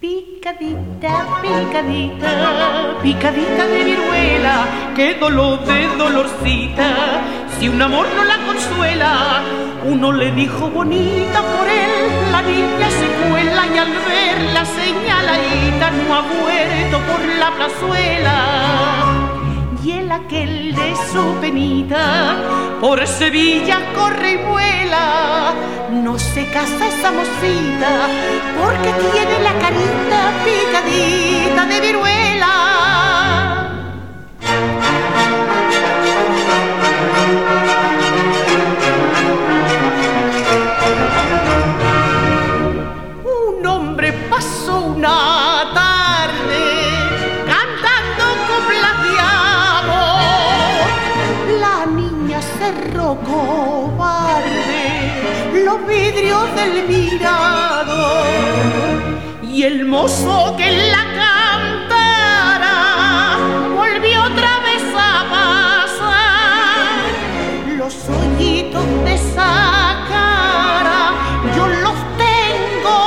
Picadita, 0.00 1.24
picadita, 1.40 2.98
picadita 3.00 3.66
de 3.68 3.84
viruela, 3.84 4.66
qué 4.96 5.14
dolor 5.14 5.64
de 5.66 5.86
dolorcita, 5.96 7.22
si 7.56 7.68
un 7.68 7.80
amor 7.80 8.08
no 8.16 8.24
la 8.24 8.38
consuela. 8.44 9.44
Uno 9.84 10.10
le 10.10 10.32
dijo 10.32 10.68
bonita 10.70 11.40
por 11.40 11.68
él, 11.68 12.32
la 12.32 12.42
niña 12.42 12.90
se 12.90 13.06
cuela 13.22 13.66
y 13.72 13.78
al 13.78 13.92
ver 13.92 14.52
la 14.52 14.64
señaladita 14.64 15.90
no 15.92 16.12
ha 16.12 16.22
vuelto 16.22 16.98
por 17.06 17.24
la 17.38 17.52
plazuela 17.54 19.13
y 19.84 19.92
el 19.92 20.10
aquel 20.10 20.74
de 20.74 20.94
su 21.12 21.40
penita 21.40 22.36
por 22.80 23.06
Sevilla 23.06 23.78
corre 23.94 24.32
y 24.32 24.36
vuela. 24.36 25.52
No 25.90 26.18
se 26.18 26.46
casa 26.50 26.88
esa 26.88 27.10
mocita 27.12 28.08
porque 28.60 28.92
tiene 29.12 29.40
la 29.42 29.52
carita 29.58 30.32
picadita 30.44 31.66
de 31.66 31.80
viruela. 31.80 32.54
Un 43.24 43.66
hombre 43.66 44.12
pasó 44.30 44.80
una 44.80 45.72
del 56.14 56.86
mirador. 56.86 58.26
Y 59.42 59.64
el 59.64 59.84
mozo 59.84 60.54
que 60.56 60.70
la 60.90 61.04
cantara 61.22 62.78
volvió 63.74 64.22
otra 64.22 64.60
vez 64.60 64.84
a 64.96 65.24
pasar. 65.36 66.98
Los 67.76 67.94
hoyitos 68.08 68.86
de 69.04 69.14
esa 69.14 69.50
yo 71.56 71.66
los 71.68 71.98
tengo 72.16 72.98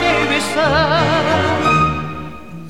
que 0.00 0.12
besar. 0.34 1.54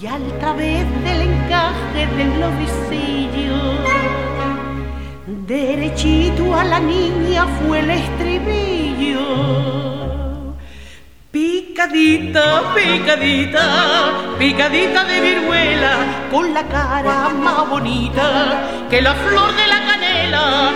Y 0.01 0.07
al 0.07 0.25
través 0.39 0.85
del 1.05 1.21
encaje 1.23 2.07
de 2.17 2.25
los 2.41 2.53
visillos 2.59 4.34
derechito 5.47 6.55
a 6.55 6.65
la 6.65 6.81
niña 6.81 7.47
fue 7.59 7.81
el 7.81 7.91
estribillo 7.91 8.65
Picadita, 11.31 12.73
picadita, 12.75 14.37
picadita 14.39 15.05
de 15.05 15.21
viruela, 15.21 15.97
con 16.31 16.55
la 16.55 16.63
cara 16.63 17.31
más 17.31 17.69
bonita 17.69 18.87
que 18.89 19.03
la 19.03 19.15
flor 19.15 19.53
de 19.57 19.67
la 19.67 19.85
canela. 19.85 20.71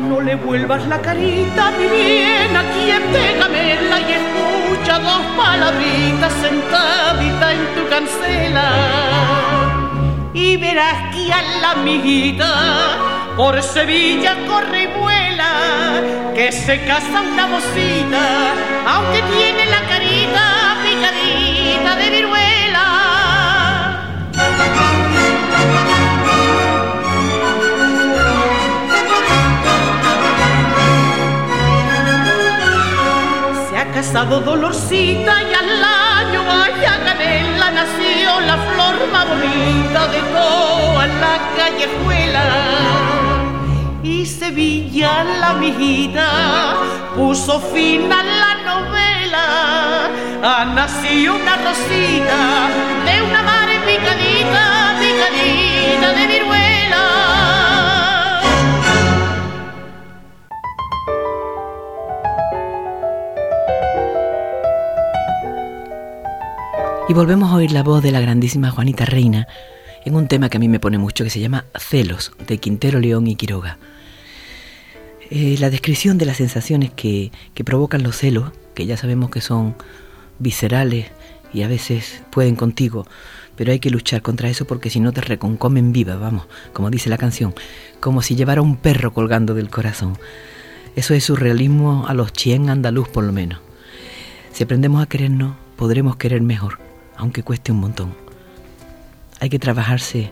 No 0.00 0.20
le 0.20 0.34
vuelvas 0.34 0.86
la 0.86 1.00
carita 1.00 1.72
ni 1.78 1.88
bien 1.88 2.54
a 2.54 2.62
quien 2.74 3.02
te 3.10 3.38
camela 3.38 4.00
y 4.00 4.12
escucha 4.20 4.98
dos 4.98 5.22
palabritas 5.34 6.32
sentadita 6.34 7.52
en 7.54 7.74
tu 7.74 7.88
cancela. 7.88 8.70
Y 10.34 10.58
verás 10.58 11.14
que 11.14 11.32
a 11.32 11.42
la 11.62 11.70
amiguita 11.70 13.11
por 13.36 13.62
Sevilla 13.62 14.36
corre 14.46 14.82
y 14.82 14.86
vuela, 14.88 16.32
que 16.34 16.52
se 16.52 16.84
casa 16.84 17.20
una 17.20 17.46
mocita, 17.46 18.52
aunque 18.86 19.22
tiene 19.34 19.66
la 19.66 19.80
carita 19.88 20.76
picadita 20.84 21.96
de 21.96 22.10
viruela. 22.10 22.86
Se 33.68 33.78
ha 33.78 33.92
casado 33.92 34.40
Dolorcita 34.40 35.34
y 35.42 35.54
al 35.54 35.84
año 35.84 36.44
vaya 36.44 37.00
canela 37.04 37.70
nació 37.70 38.40
la 38.40 38.56
flor 38.56 39.10
más 39.10 39.28
bonita 39.28 40.06
de 40.08 40.20
toda 40.20 41.06
la 41.06 41.38
callejuela 41.56 43.11
y 44.02 44.26
Sevilla 44.26 45.24
la 45.24 45.54
mijita 45.54 46.76
puso 47.14 47.60
fin 47.60 48.12
a 48.12 48.22
la 48.22 48.54
novela. 48.70 50.10
Ha 50.42 50.64
nacido 50.64 51.36
una 51.36 51.56
rosita 51.56 52.68
de 53.06 53.22
una 53.22 53.42
madre 53.42 53.78
picadita, 53.86 54.96
picadita 55.00 56.12
de 56.12 56.26
viruela. 56.26 56.72
Y 67.08 67.14
volvemos 67.14 67.52
a 67.52 67.56
oír 67.56 67.72
la 67.72 67.82
voz 67.82 68.02
de 68.02 68.10
la 68.10 68.20
grandísima 68.20 68.70
Juanita 68.70 69.04
Reina 69.04 69.46
en 70.04 70.14
un 70.14 70.28
tema 70.28 70.48
que 70.48 70.56
a 70.56 70.60
mí 70.60 70.68
me 70.68 70.80
pone 70.80 70.98
mucho 70.98 71.24
que 71.24 71.30
se 71.30 71.40
llama 71.40 71.64
Celos, 71.78 72.32
de 72.46 72.58
Quintero 72.58 72.98
León 72.98 73.26
y 73.26 73.36
Quiroga. 73.36 73.78
Eh, 75.30 75.56
la 75.58 75.70
descripción 75.70 76.18
de 76.18 76.26
las 76.26 76.36
sensaciones 76.36 76.90
que, 76.90 77.32
que 77.54 77.64
provocan 77.64 78.02
los 78.02 78.16
celos, 78.16 78.52
que 78.74 78.86
ya 78.86 78.96
sabemos 78.96 79.30
que 79.30 79.40
son 79.40 79.76
viscerales 80.38 81.06
y 81.54 81.62
a 81.62 81.68
veces 81.68 82.22
pueden 82.30 82.56
contigo, 82.56 83.06
pero 83.56 83.72
hay 83.72 83.78
que 83.78 83.90
luchar 83.90 84.22
contra 84.22 84.48
eso 84.48 84.66
porque 84.66 84.90
si 84.90 85.00
no 85.00 85.12
te 85.12 85.20
reconcomen 85.20 85.92
viva, 85.92 86.16
vamos, 86.16 86.46
como 86.72 86.90
dice 86.90 87.10
la 87.10 87.18
canción, 87.18 87.54
como 88.00 88.22
si 88.22 88.34
llevara 88.34 88.62
un 88.62 88.76
perro 88.76 89.12
colgando 89.12 89.54
del 89.54 89.70
corazón. 89.70 90.18
Eso 90.96 91.14
es 91.14 91.24
surrealismo 91.24 92.06
a 92.06 92.14
los 92.14 92.32
chien 92.32 92.68
andaluz 92.68 93.08
por 93.08 93.24
lo 93.24 93.32
menos. 93.32 93.60
Si 94.52 94.64
aprendemos 94.64 95.02
a 95.02 95.06
querernos, 95.06 95.54
podremos 95.76 96.16
querer 96.16 96.42
mejor, 96.42 96.78
aunque 97.16 97.42
cueste 97.42 97.72
un 97.72 97.80
montón. 97.80 98.21
Hay 99.42 99.48
que 99.48 99.58
trabajarse 99.58 100.30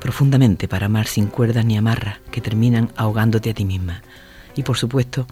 profundamente 0.00 0.68
para 0.68 0.86
amar 0.86 1.06
sin 1.06 1.26
cuerdas 1.26 1.66
ni 1.66 1.76
amarras 1.76 2.16
que 2.30 2.40
terminan 2.40 2.90
ahogándote 2.96 3.50
a 3.50 3.52
ti 3.52 3.66
misma. 3.66 4.00
Y 4.54 4.62
por 4.62 4.78
supuesto, 4.78 5.26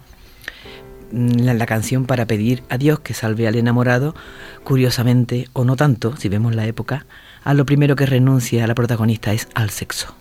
la, 1.11 1.55
la, 1.55 1.65
canción 1.65 2.05
para 2.05 2.27
pedir 2.27 2.61
a 2.69 2.77
Dios 2.77 2.99
que 2.99 3.15
salve 3.15 3.47
al 3.47 3.55
enamorado, 3.55 4.13
curiosamente, 4.63 5.49
o 5.53 5.65
no 5.65 5.75
tanto, 5.75 6.15
si 6.15 6.29
vemos 6.29 6.53
la 6.53 6.67
época, 6.67 7.07
a 7.43 7.55
lo 7.55 7.65
primero 7.65 7.95
que 7.95 8.05
renuncia 8.05 8.63
a 8.63 8.67
la 8.67 8.75
protagonista 8.75 9.33
es 9.33 9.47
al 9.55 9.71
sexo. 9.71 10.13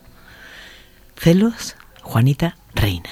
Celos, 1.17 1.77
Juanita 2.01 2.57
Reina. 2.75 3.11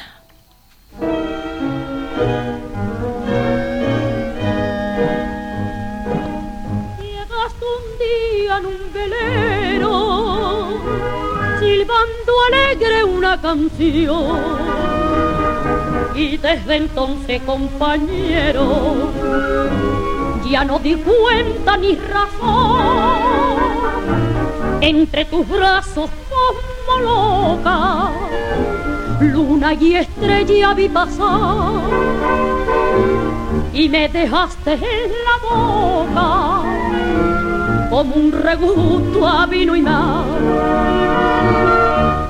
Silbando 12.32 12.42
alegre 12.48 13.04
una 13.04 13.40
canción. 13.40 14.40
Y 16.14 16.36
desde 16.36 16.76
entonces, 16.76 17.40
compañero, 17.42 19.10
ya 20.48 20.64
no 20.64 20.78
di 20.78 20.94
cuenta 20.94 21.76
ni 21.76 21.96
razón. 21.96 22.82
Entre 24.80 25.24
tus 25.24 25.48
brazos 25.48 26.10
como 26.28 27.00
loca, 27.00 28.10
luna 29.20 29.74
y 29.74 29.94
estrella 29.94 30.74
vi 30.74 30.88
pasar 30.88 31.82
y 33.72 33.88
me 33.88 34.08
dejaste 34.08 34.72
en 34.72 35.12
la 35.24 35.38
boca 35.48 36.62
como 37.90 38.14
un 38.16 38.32
regusto 38.32 39.26
a 39.26 39.46
vino 39.46 39.76
y 39.76 39.82
mar 39.82 40.24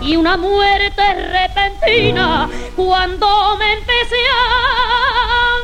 y 0.04 0.16
una 0.16 0.36
muerte 0.36 1.02
repentina 1.14 2.48
cuando 2.74 3.56
me 3.58 3.74
empecé 3.74 4.16
a 4.36 4.48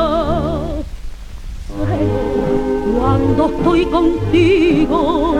Cuando 2.98 3.46
estoy 3.46 3.86
contigo 3.86 5.36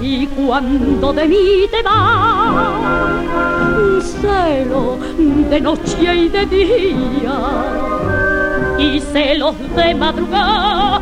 y 0.00 0.26
cuando 0.28 1.12
de 1.12 1.26
mí 1.26 1.66
te 1.70 1.82
vas, 1.82 2.66
celo 4.20 4.98
de 5.50 5.60
noche 5.60 6.14
y 6.14 6.28
de 6.28 6.46
día, 6.46 7.38
y 8.78 9.00
celos 9.00 9.54
de 9.74 9.94
madrugada, 9.94 11.00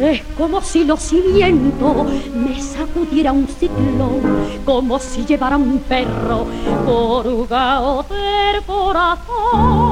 Es 0.00 0.22
como 0.38 0.62
si 0.62 0.84
los 0.84 1.00
cimientos 1.00 2.06
me 2.34 2.58
sacudiera 2.60 3.32
un 3.32 3.46
ciclón, 3.46 4.22
como 4.64 4.98
si 4.98 5.26
llevara 5.26 5.58
un 5.58 5.78
perro 5.80 6.46
corrugado 6.86 8.06
del 8.08 8.62
corazón. 8.64 9.90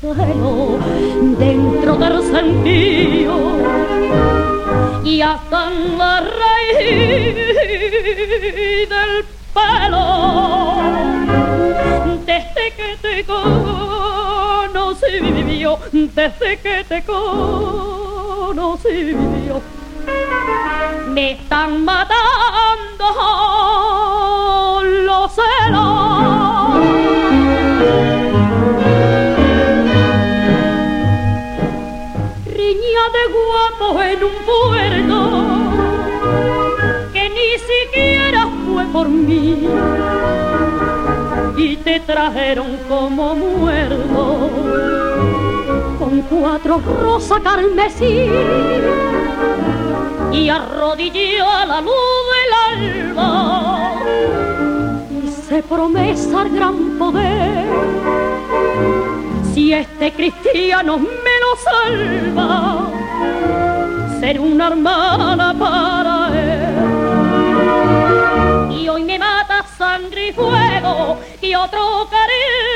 Celo 0.00 0.78
dentro 1.38 1.96
del 1.96 2.22
sentido 2.24 3.34
y 5.04 5.20
hasta 5.22 5.72
en 5.72 5.96
la 5.96 6.20
raíz 6.20 7.36
del 8.88 9.24
pelo. 9.54 10.76
Desde 12.26 12.72
que 12.76 12.96
te 13.00 13.24
conocí 15.02 15.20
vivió, 15.20 15.78
desde 15.92 16.58
que 16.58 16.84
te 16.88 17.02
conocí. 17.02 18.36
Me 21.08 21.32
están 21.32 21.84
matando 21.84 23.04
los 24.84 25.32
celos. 25.32 26.78
Riña 32.46 33.04
de 33.16 33.24
guapo 33.36 34.02
en 34.02 34.24
un 34.24 34.36
puerto 34.46 35.18
que 37.12 37.24
ni 37.28 37.52
siquiera 37.70 38.48
fue 38.66 38.84
por 38.86 39.08
mí 39.08 39.68
y 41.56 41.76
te 41.76 42.00
trajeron 42.00 42.78
como 42.88 43.34
muerto 43.34 44.81
cuatro 46.40 46.80
rosas 47.02 47.40
carmesí 47.40 48.28
y 50.32 50.48
arrodilló 50.48 51.48
a 51.48 51.66
la 51.66 51.80
luz 51.80 51.92
del 52.32 52.52
alba. 53.10 53.94
Hice 55.10 55.62
promesa 55.62 56.40
al 56.40 56.50
gran 56.50 56.98
poder. 56.98 57.66
Si 59.52 59.74
este 59.74 60.12
cristiano 60.12 60.98
me 60.98 61.36
lo 61.42 61.56
salva 61.56 62.88
ser 64.20 64.40
una 64.40 64.68
hermana 64.68 65.54
para 65.58 66.30
él. 66.38 66.62
Y 68.80 68.88
hoy 68.88 69.04
me 69.04 69.18
mata 69.18 69.64
sangre 69.76 70.28
y 70.28 70.32
fuego 70.32 71.18
y 71.42 71.54
otro 71.54 72.08
cariño 72.10 72.71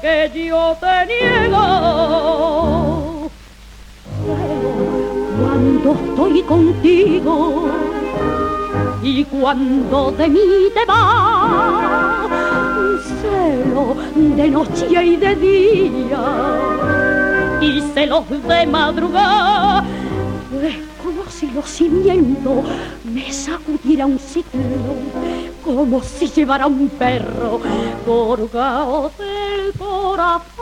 que 0.00 0.30
yo 0.34 0.76
te 0.80 1.06
niego. 1.06 1.64
Cuando 5.40 5.92
estoy 5.92 6.42
contigo 6.42 7.68
y 9.02 9.24
cuando 9.24 10.12
de 10.12 10.28
mí 10.28 10.40
te 10.74 10.84
vas, 10.86 12.30
celo 13.20 13.96
de 14.14 14.48
noche 14.48 14.86
y 14.90 15.16
de 15.16 15.34
día 15.36 16.24
y 17.60 17.80
celos 17.94 18.24
de 18.28 18.66
madrugada. 18.66 19.84
Es 20.62 20.76
como 21.02 21.24
si 21.28 21.50
los 21.50 21.66
cimientos 21.66 22.64
me 23.04 23.32
sacudiera 23.32 24.06
un 24.06 24.18
ciclón, 24.18 25.51
como 25.64 26.02
si 26.02 26.28
llevara 26.28 26.66
un 26.66 26.88
perro 26.88 27.60
colgado 28.04 29.10
del 29.18 29.72
corazón. 29.78 30.52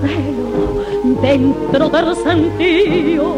Celo 0.00 0.84
dentro 1.20 1.88
del 1.88 2.16
sentido 2.16 3.36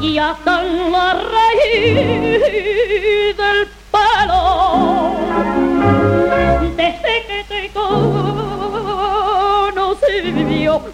y 0.00 0.18
hasta 0.18 0.62
la 0.62 1.14
raíz 1.14 2.34
del 3.36 3.68
pelo 3.92 5.12
desde 6.76 7.14
que 7.26 7.44
te 7.48 7.70
conocí 7.72 7.98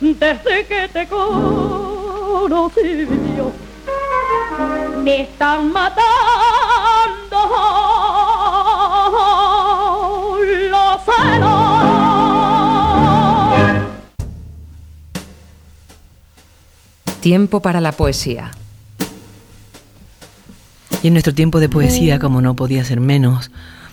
desde 0.00 0.66
que 0.66 0.88
te 0.92 1.06
conocí 1.06 2.03
Me 5.02 5.22
están 5.22 5.72
matando 5.72 6.04
los 10.70 11.00
celos. 11.04 11.64
Tiempo 17.20 17.60
para 17.60 17.80
la 17.80 17.92
poesía. 17.92 18.50
Y 21.02 21.08
en 21.08 21.14
nuestro 21.14 21.34
tiempo 21.34 21.60
de 21.60 21.68
poesía, 21.68 22.18
como 22.18 22.40
no 22.40 22.54
podía 22.56 22.84
ser 22.84 23.00
menos, 23.00 23.50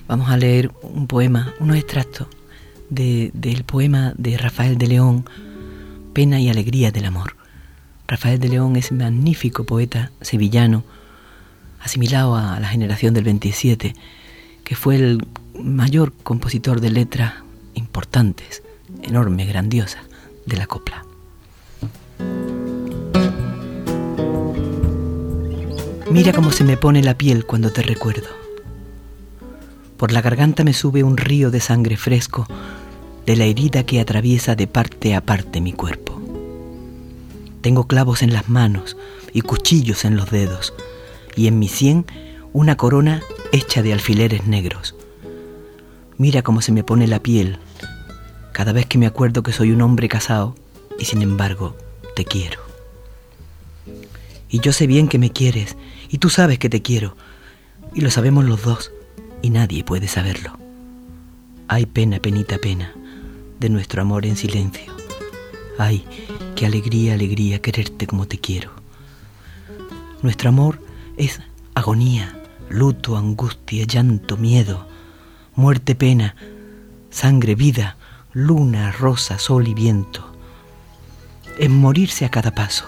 vamos 0.08 0.30
a 0.30 0.38
leer 0.38 0.72
un 0.82 1.08
poema, 1.08 1.54
unos 1.60 1.76
extractos 1.78 2.28
de- 2.90 3.32
del 3.34 3.64
poema 3.64 4.14
de 4.18 4.38
Rafael 4.38 4.78
de 4.78 4.88
León, 4.88 5.26
Pena 6.14 6.40
y 6.40 6.50
Alegría 6.50 6.92
del 6.92 7.06
Amor. 7.06 7.36
Rafael 8.12 8.42
de 8.42 8.50
León 8.50 8.76
es 8.76 8.92
magnífico 8.92 9.64
poeta 9.64 10.12
sevillano, 10.20 10.84
asimilado 11.80 12.36
a 12.36 12.60
la 12.60 12.68
generación 12.68 13.14
del 13.14 13.24
27, 13.24 13.96
que 14.66 14.76
fue 14.76 14.98
el 14.98 15.26
mayor 15.58 16.12
compositor 16.22 16.82
de 16.82 16.90
letras 16.90 17.36
importantes, 17.74 18.64
enormes, 19.02 19.48
grandiosas, 19.48 20.02
de 20.46 20.58
la 20.58 20.68
copla. 20.68 21.06
Mira 26.12 26.34
cómo 26.34 26.52
se 26.52 26.66
me 26.66 26.76
pone 26.76 27.02
la 27.02 27.18
piel 27.18 27.46
cuando 27.46 27.72
te 27.72 27.82
recuerdo. 27.82 28.28
Por 29.96 30.12
la 30.12 30.22
garganta 30.22 30.66
me 30.66 30.74
sube 30.74 31.02
un 31.02 31.16
río 31.16 31.50
de 31.50 31.62
sangre 31.62 31.96
fresco 31.96 32.46
de 33.26 33.38
la 33.38 33.46
herida 33.46 33.86
que 33.86 34.02
atraviesa 34.02 34.58
de 34.58 34.68
parte 34.68 35.16
a 35.16 35.22
parte 35.22 35.62
mi 35.62 35.72
cuerpo. 35.72 36.21
Tengo 37.62 37.88
clavos 37.88 38.24
en 38.24 38.34
las 38.34 38.50
manos 38.50 38.98
y 39.34 39.42
cuchillos 39.42 40.04
en 40.06 40.16
los 40.16 40.32
dedos, 40.32 40.74
y 41.36 41.48
en 41.48 41.60
mi 41.60 41.68
sien 41.68 42.06
una 42.54 42.76
corona 42.76 43.22
hecha 43.52 43.82
de 43.82 43.94
alfileres 43.94 44.48
negros. 44.48 44.96
Mira 46.18 46.42
cómo 46.42 46.62
se 46.62 46.72
me 46.72 46.84
pone 46.84 47.08
la 47.08 47.20
piel 47.20 47.58
cada 48.52 48.74
vez 48.74 48.86
que 48.86 48.98
me 48.98 49.08
acuerdo 49.08 49.44
que 49.44 49.54
soy 49.54 49.72
un 49.72 49.82
hombre 49.82 50.08
casado 50.10 50.56
y 51.00 51.06
sin 51.06 51.22
embargo 51.22 51.76
te 52.16 52.26
quiero. 52.26 52.60
Y 54.50 54.60
yo 54.60 54.74
sé 54.74 54.86
bien 54.86 55.08
que 55.08 55.18
me 55.18 55.32
quieres, 55.32 55.78
y 56.10 56.18
tú 56.18 56.30
sabes 56.30 56.60
que 56.60 56.70
te 56.70 56.82
quiero, 56.82 57.16
y 57.94 58.02
lo 58.02 58.12
sabemos 58.12 58.44
los 58.46 58.64
dos, 58.64 58.92
y 59.42 59.50
nadie 59.50 59.84
puede 59.84 60.10
saberlo. 60.10 60.58
Ay, 61.70 61.86
pena, 61.86 62.20
penita, 62.20 62.58
pena, 62.58 62.94
de 63.60 63.70
nuestro 63.70 64.02
amor 64.02 64.26
en 64.26 64.36
silencio. 64.36 65.01
Ay, 65.84 66.06
qué 66.56 66.68
alegría, 66.68 67.16
alegría 67.16 67.60
quererte 67.60 68.06
como 68.06 68.28
te 68.28 68.38
quiero. 68.38 68.70
Nuestro 70.22 70.50
amor 70.50 70.80
es 71.18 71.42
agonía, 71.74 72.38
luto, 72.70 73.18
angustia, 73.18 73.86
llanto, 73.86 74.38
miedo, 74.38 74.86
muerte, 75.56 75.96
pena, 75.96 76.36
sangre, 77.10 77.56
vida, 77.56 77.98
luna, 78.32 78.92
rosa, 78.92 79.40
sol 79.40 79.68
y 79.68 79.74
viento. 79.74 80.32
Es 81.58 81.72
morirse 81.72 82.26
a 82.26 82.30
cada 82.30 82.54
paso 82.54 82.86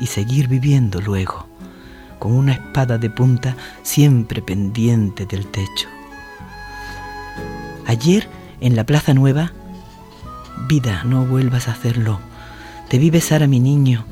y 0.00 0.08
seguir 0.08 0.48
viviendo 0.48 1.00
luego, 1.00 1.46
con 2.18 2.32
una 2.32 2.54
espada 2.54 2.98
de 2.98 3.08
punta 3.10 3.56
siempre 3.84 4.42
pendiente 4.42 5.26
del 5.26 5.46
techo. 5.46 5.88
Ayer, 7.86 8.28
en 8.60 8.74
la 8.74 8.82
Plaza 8.82 9.14
Nueva, 9.14 9.52
vida, 10.68 11.04
no 11.04 11.24
vuelvas 11.24 11.68
a 11.68 11.72
hacerlo. 11.72 12.20
Te 12.88 12.98
vi 12.98 13.10
besar 13.10 13.42
a 13.42 13.46
mi 13.46 13.60
niño, 13.60 14.04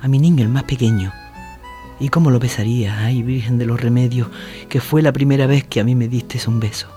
a 0.00 0.08
mi 0.08 0.18
niño 0.18 0.42
el 0.42 0.48
más 0.48 0.64
pequeño. 0.64 1.12
¿Y 1.98 2.08
cómo 2.08 2.30
lo 2.30 2.38
besaría? 2.38 2.98
Ay, 3.04 3.22
Virgen 3.22 3.58
de 3.58 3.66
los 3.66 3.80
Remedios, 3.80 4.28
que 4.68 4.80
fue 4.80 5.02
la 5.02 5.12
primera 5.12 5.46
vez 5.46 5.64
que 5.64 5.80
a 5.80 5.84
mí 5.84 5.94
me 5.94 6.08
diste 6.08 6.38
un 6.46 6.60
beso. 6.60 6.88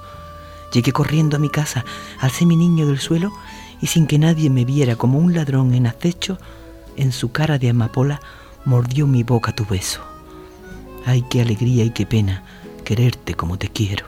Llegué 0.73 0.91
corriendo 0.91 1.37
a 1.37 1.39
mi 1.39 1.49
casa, 1.49 1.85
alcé 2.19 2.45
mi 2.45 2.55
niño 2.55 2.85
del 2.85 2.99
suelo 2.99 3.31
y 3.81 3.87
sin 3.87 4.07
que 4.07 4.19
nadie 4.19 4.49
me 4.49 4.65
viera 4.65 4.95
como 4.95 5.17
un 5.17 5.33
ladrón 5.33 5.73
en 5.73 5.87
acecho, 5.87 6.37
en 6.97 7.11
su 7.11 7.31
cara 7.31 7.57
de 7.57 7.69
amapola 7.69 8.19
mordió 8.65 9.07
mi 9.07 9.23
boca 9.23 9.55
tu 9.55 9.65
beso. 9.65 10.01
Ay, 11.05 11.23
qué 11.29 11.41
alegría 11.41 11.85
y 11.85 11.91
qué 11.91 12.05
pena 12.05 12.43
quererte 12.83 13.35
como 13.35 13.57
te 13.57 13.69
quiero. 13.69 14.05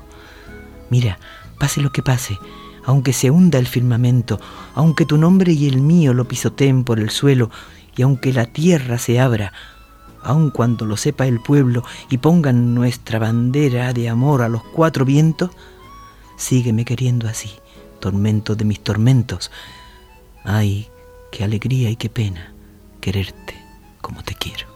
Mira, 0.90 1.20
pase 1.58 1.82
lo 1.82 1.92
que 1.92 2.04
pase, 2.04 2.38
aunque 2.86 3.14
se 3.14 3.32
hunda 3.32 3.60
el 3.60 3.68
firmamento, 3.68 4.40
aunque 4.76 5.06
tu 5.06 5.18
nombre 5.18 5.52
y 5.54 5.68
el 5.68 5.82
mío 5.82 6.14
lo 6.14 6.28
pisoteen 6.28 6.84
por 6.84 7.00
el 7.00 7.10
suelo, 7.10 7.50
y 7.96 8.02
aunque 8.02 8.34
la 8.34 8.46
tierra 8.46 8.98
se 8.98 9.20
abra, 9.20 9.54
aun 10.24 10.52
cuando 10.52 10.86
lo 10.86 10.98
sepa 10.98 11.28
el 11.28 11.40
pueblo 11.40 11.84
y 12.10 12.18
pongan 12.18 12.74
nuestra 12.76 13.20
bandera 13.20 13.94
de 13.94 14.10
amor 14.10 14.42
a 14.42 14.50
los 14.50 14.64
cuatro 14.64 15.06
vientos, 15.06 15.52
sígueme 16.38 16.86
queriendo 16.86 17.28
así, 17.28 17.52
tormento 18.00 18.56
de 18.56 18.66
mis 18.66 18.80
tormentos. 18.80 19.52
Ay, 20.44 20.90
qué 21.32 21.44
alegría 21.44 21.90
y 21.90 21.96
qué 21.96 22.10
pena 22.10 22.54
quererte 23.00 23.56
como 24.02 24.24
te 24.24 24.36
quiero. 24.36 24.68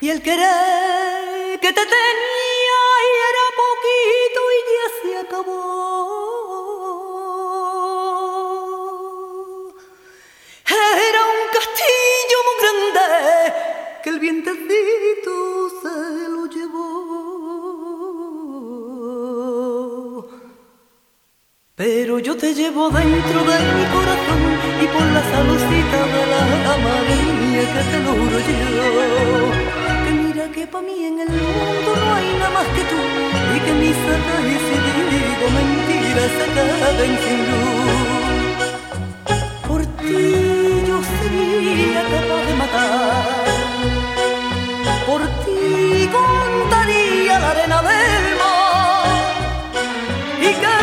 Y 0.00 0.10
el 0.10 0.20
querer 0.20 1.60
que 1.60 1.68
te 1.68 1.80
tenía 1.80 2.78
y 3.06 3.12
era 3.30 3.46
poquito 3.62 4.40
y 4.52 4.60
ya 4.72 4.86
se 5.00 5.26
acabó. 5.26 6.41
Que 14.02 14.10
el 14.10 14.18
vientecito 14.18 15.70
se 15.80 16.28
lo 16.28 16.46
llevó. 16.46 16.82
Pero 21.76 22.18
yo 22.18 22.36
te 22.36 22.52
llevo 22.52 22.90
dentro 22.90 23.44
de 23.50 23.58
mi 23.76 23.84
corazón 23.94 24.42
y 24.82 24.86
por 24.86 25.06
la 25.16 25.22
saludcita 25.32 26.06
de 26.14 26.26
la 26.32 26.42
amarilla 26.74 27.64
que 27.72 27.82
te 27.90 27.98
lo 28.04 28.10
juro 28.18 28.38
yo. 28.48 28.86
Que 30.04 30.10
mira 30.10 30.44
que 30.50 30.66
pa' 30.66 30.82
mí 30.82 30.96
en 31.04 31.20
el 31.20 31.28
mundo 31.28 31.90
no 32.02 32.06
hay 32.14 32.28
nada 32.38 32.50
más 32.50 32.66
que 32.74 32.82
tú 32.90 33.00
y 33.54 33.58
que 33.64 33.72
mis 33.82 33.98
atas 34.14 34.44
y 34.54 34.56
si 34.66 34.76
digo 35.12 35.46
mentiras 35.58 36.32
se 36.38 36.46
queden 36.56 37.12
sin 37.24 37.40
luz. 37.50 38.60
Por 39.68 39.80
ti 39.98 40.22
yo 40.88 40.96
sería 41.20 42.02
capaz 42.02 42.42
de 42.48 42.54
matar. 42.54 43.41
Por 45.12 45.28
ti 45.44 46.08
contaría 46.10 47.38
la 47.38 47.50
arena 47.50 47.82
del 47.82 48.24
mar. 48.40 49.04
Y 50.40 50.50
que 50.62 50.78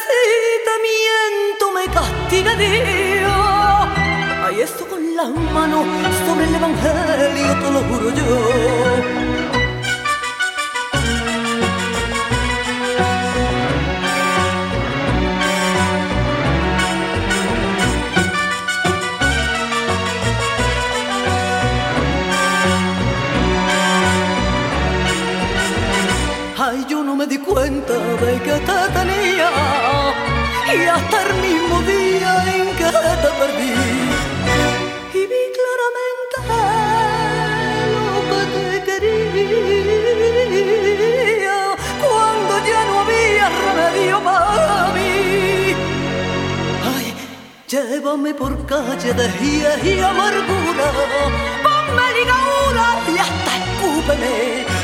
si 0.00 0.22
te 0.66 0.74
miento 0.86 1.64
me 1.72 1.84
castiga 1.92 2.54
Dios. 2.54 3.88
Ay, 4.46 4.60
esto 4.60 4.86
con 4.86 5.16
las 5.16 5.30
manos 5.52 5.84
sobre 6.24 6.44
el 6.44 6.54
evangelio, 6.54 7.58
te 7.60 7.68
lo 7.72 7.80
juro 7.88 8.08
yo. 8.18 9.49
Me 27.20 27.26
di 27.26 27.38
cuenta 27.38 27.92
de 28.22 28.32
que 28.46 28.56
te 28.68 28.78
tenía 28.98 29.50
y 30.74 30.76
hasta 30.86 31.16
el 31.26 31.32
mismo 31.44 31.76
día 31.82 32.30
en 32.54 32.64
que 32.78 32.90
te 33.22 33.30
perdí. 33.40 33.74
Y 35.12 35.22
vi 35.30 35.44
claramente 35.58 36.36
lo 37.94 38.04
que 38.30 38.40
te 38.54 38.66
quería 38.86 39.98
cuando 42.00 42.52
ya 42.70 42.80
no 42.88 42.94
había 43.02 43.46
remedio 43.66 44.16
para 44.24 44.78
mí. 44.96 45.18
Ay, 46.94 47.08
llévame 47.68 48.32
por 48.32 48.52
calle 48.64 49.12
de 49.12 49.26
gies 49.38 49.80
y 49.84 49.86
amargura, 50.00 50.88
ponme 51.64 52.06
ligadura 52.16 52.86
y 53.12 53.14
hasta 53.18 53.52
escúpeme 53.60 54.79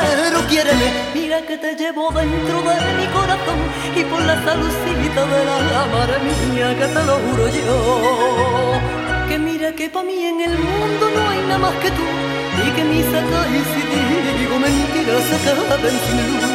pero 0.00 0.46
quiéreme. 0.46 0.88
Mira 1.14 1.42
que 1.42 1.56
te 1.56 1.74
llevo 1.74 2.10
dentro 2.10 2.56
de 2.62 2.76
mi 2.98 3.06
corazón 3.16 3.58
y 3.96 4.04
por 4.04 4.22
la 4.22 4.42
saludcita 4.44 5.22
de 5.32 5.44
la 5.44 5.86
madre 5.94 6.18
mía 6.50 6.76
que 6.78 6.86
te 6.86 7.02
lo 7.04 7.14
juro 7.24 7.48
yo. 7.48 7.76
Que 9.28 9.38
mira 9.38 9.72
que 9.72 9.88
pa' 9.90 10.02
mí 10.02 10.24
en 10.24 10.40
el 10.40 10.58
mundo 10.58 11.10
no 11.14 11.28
hay 11.30 11.40
nada 11.42 11.58
más 11.58 11.74
que 11.82 11.90
tú 11.90 12.06
y 12.66 12.70
que 12.70 12.84
mis 12.84 13.06
y 13.06 13.60
si 13.70 13.82
digo 14.38 14.58
mentiras 14.58 15.22
se 15.42 15.50
acaben 15.50 15.96
sin 16.06 16.18
luz. 16.28 16.46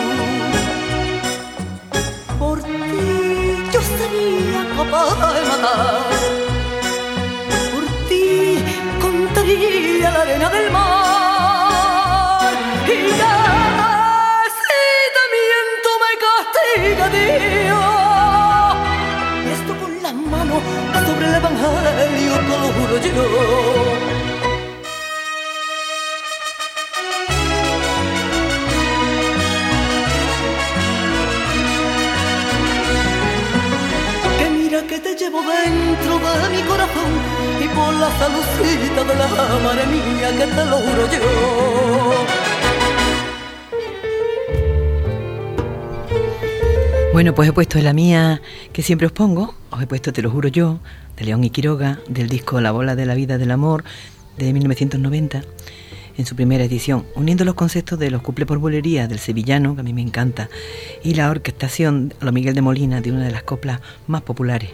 Por 2.39 2.57
ti 2.63 2.71
yo 3.73 3.81
sería 3.97 4.61
capaz 4.77 5.33
de 5.33 5.41
matar. 5.49 6.01
Por 7.71 7.85
ti 8.09 8.57
contaría 9.01 10.11
la 10.11 10.21
arena 10.21 10.49
del 10.49 10.71
mar. 10.71 11.22
Por 37.75 37.93
la 37.93 38.09
saludcita 38.19 39.03
de 39.03 39.15
la 39.15 39.27
madre 39.63 39.86
mía 39.88 40.29
que 40.38 40.45
te 40.55 40.65
lo 40.65 40.77
juro 40.77 41.03
yo. 41.11 42.42
Bueno, 47.14 47.36
pues 47.36 47.47
he 47.47 47.53
puesto 47.53 47.80
la 47.80 47.93
mía 47.93 48.41
que 48.74 48.82
siempre 48.82 49.05
os 49.05 49.14
pongo, 49.14 49.53
os 49.70 49.80
he 49.84 49.86
puesto 49.86 50.11
Te 50.11 50.24
lo 50.24 50.32
juro 50.32 50.49
yo, 50.49 50.80
de 51.16 51.26
León 51.26 51.43
y 51.43 51.51
Quiroga, 51.51 51.99
del 52.09 52.28
disco 52.28 52.59
La 52.59 52.72
bola 52.72 52.95
de 52.95 53.05
la 53.05 53.14
vida 53.14 53.38
del 53.38 53.51
amor, 53.51 53.84
de 54.39 54.51
1990, 54.51 55.43
en 56.18 56.26
su 56.26 56.36
primera 56.36 56.64
edición, 56.64 57.05
uniendo 57.14 57.45
los 57.45 57.53
conceptos 57.53 57.99
de 57.99 58.09
los 58.09 58.24
cuplés 58.24 58.47
por 58.47 58.57
bulería 58.57 59.07
del 59.07 59.20
sevillano, 59.20 59.76
que 59.76 59.82
a 59.82 59.84
mí 59.84 59.93
me 59.93 60.01
encanta, 60.01 60.49
y 61.03 61.14
la 61.14 61.30
orquestación 61.30 62.16
a 62.20 62.26
lo 62.26 62.32
Miguel 62.32 62.55
de 62.55 62.64
Molina, 62.64 62.99
de 62.99 63.11
una 63.11 63.26
de 63.26 63.32
las 63.32 63.43
coplas 63.43 63.80
más 64.07 64.24
populares. 64.24 64.72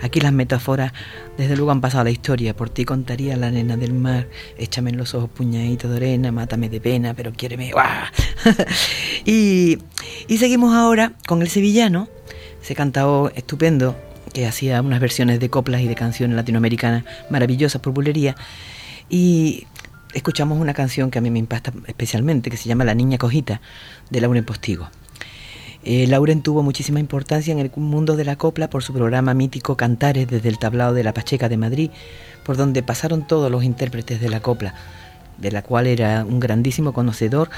Aquí 0.00 0.20
las 0.20 0.32
metáforas, 0.32 0.92
desde 1.36 1.56
luego, 1.56 1.70
han 1.70 1.80
pasado 1.80 2.02
a 2.02 2.04
la 2.04 2.10
historia. 2.10 2.54
Por 2.54 2.70
ti 2.70 2.84
contaría 2.84 3.36
la 3.36 3.48
arena 3.48 3.76
del 3.76 3.92
mar, 3.92 4.28
échame 4.56 4.90
en 4.90 4.96
los 4.96 5.14
ojos 5.14 5.30
puñaditos 5.30 5.90
de 5.90 5.96
arena, 5.96 6.32
mátame 6.32 6.68
de 6.68 6.80
pena, 6.80 7.14
pero 7.14 7.32
quiéreme. 7.32 7.72
y, 9.24 9.78
y 10.28 10.38
seguimos 10.38 10.74
ahora 10.74 11.12
con 11.26 11.42
el 11.42 11.48
sevillano, 11.48 12.08
ese 12.62 12.74
cantao 12.74 13.30
estupendo 13.34 13.96
que 14.32 14.46
hacía 14.46 14.80
unas 14.82 15.00
versiones 15.00 15.40
de 15.40 15.50
coplas 15.50 15.80
y 15.80 15.88
de 15.88 15.94
canciones 15.94 16.36
latinoamericanas 16.36 17.04
maravillosas 17.30 17.80
por 17.80 17.92
bulería. 17.92 18.36
Y 19.08 19.66
escuchamos 20.14 20.58
una 20.60 20.74
canción 20.74 21.10
que 21.10 21.18
a 21.18 21.22
mí 21.22 21.30
me 21.30 21.38
impacta 21.38 21.72
especialmente, 21.86 22.50
que 22.50 22.56
se 22.56 22.68
llama 22.68 22.84
La 22.84 22.94
Niña 22.94 23.18
Cojita, 23.18 23.60
de 24.10 24.20
Lauren 24.20 24.44
Postigo. 24.44 24.90
Eh, 25.84 26.06
Lauren 26.08 26.42
tuvo 26.42 26.62
muchísima 26.62 27.00
importancia 27.00 27.52
en 27.52 27.58
el 27.58 27.70
mundo 27.76 28.16
de 28.16 28.24
la 28.24 28.36
copla 28.36 28.68
por 28.68 28.82
su 28.82 28.92
programa 28.92 29.34
mítico 29.34 29.76
Cantares 29.76 30.26
desde 30.26 30.48
el 30.48 30.58
tablado 30.58 30.92
de 30.92 31.04
la 31.04 31.14
Pacheca 31.14 31.48
de 31.48 31.56
Madrid, 31.56 31.90
por 32.44 32.56
donde 32.56 32.82
pasaron 32.82 33.26
todos 33.26 33.50
los 33.50 33.64
intérpretes 33.64 34.20
de 34.20 34.28
la 34.28 34.40
copla, 34.40 34.74
de 35.38 35.52
la 35.52 35.62
cual 35.62 35.86
era 35.86 36.24
un 36.24 36.40
grandísimo 36.40 36.92
conocedor, 36.92 37.50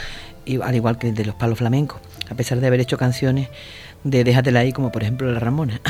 al 0.62 0.74
igual 0.74 0.98
que 0.98 1.12
de 1.12 1.24
los 1.24 1.34
palos 1.34 1.58
flamencos, 1.58 2.00
a 2.30 2.34
pesar 2.34 2.60
de 2.60 2.66
haber 2.66 2.80
hecho 2.80 2.98
canciones 2.98 3.48
de 4.04 4.24
Déjatela 4.24 4.60
ahí, 4.60 4.72
como 4.72 4.92
por 4.92 5.02
ejemplo 5.02 5.30
La 5.32 5.40
Ramona. 5.40 5.80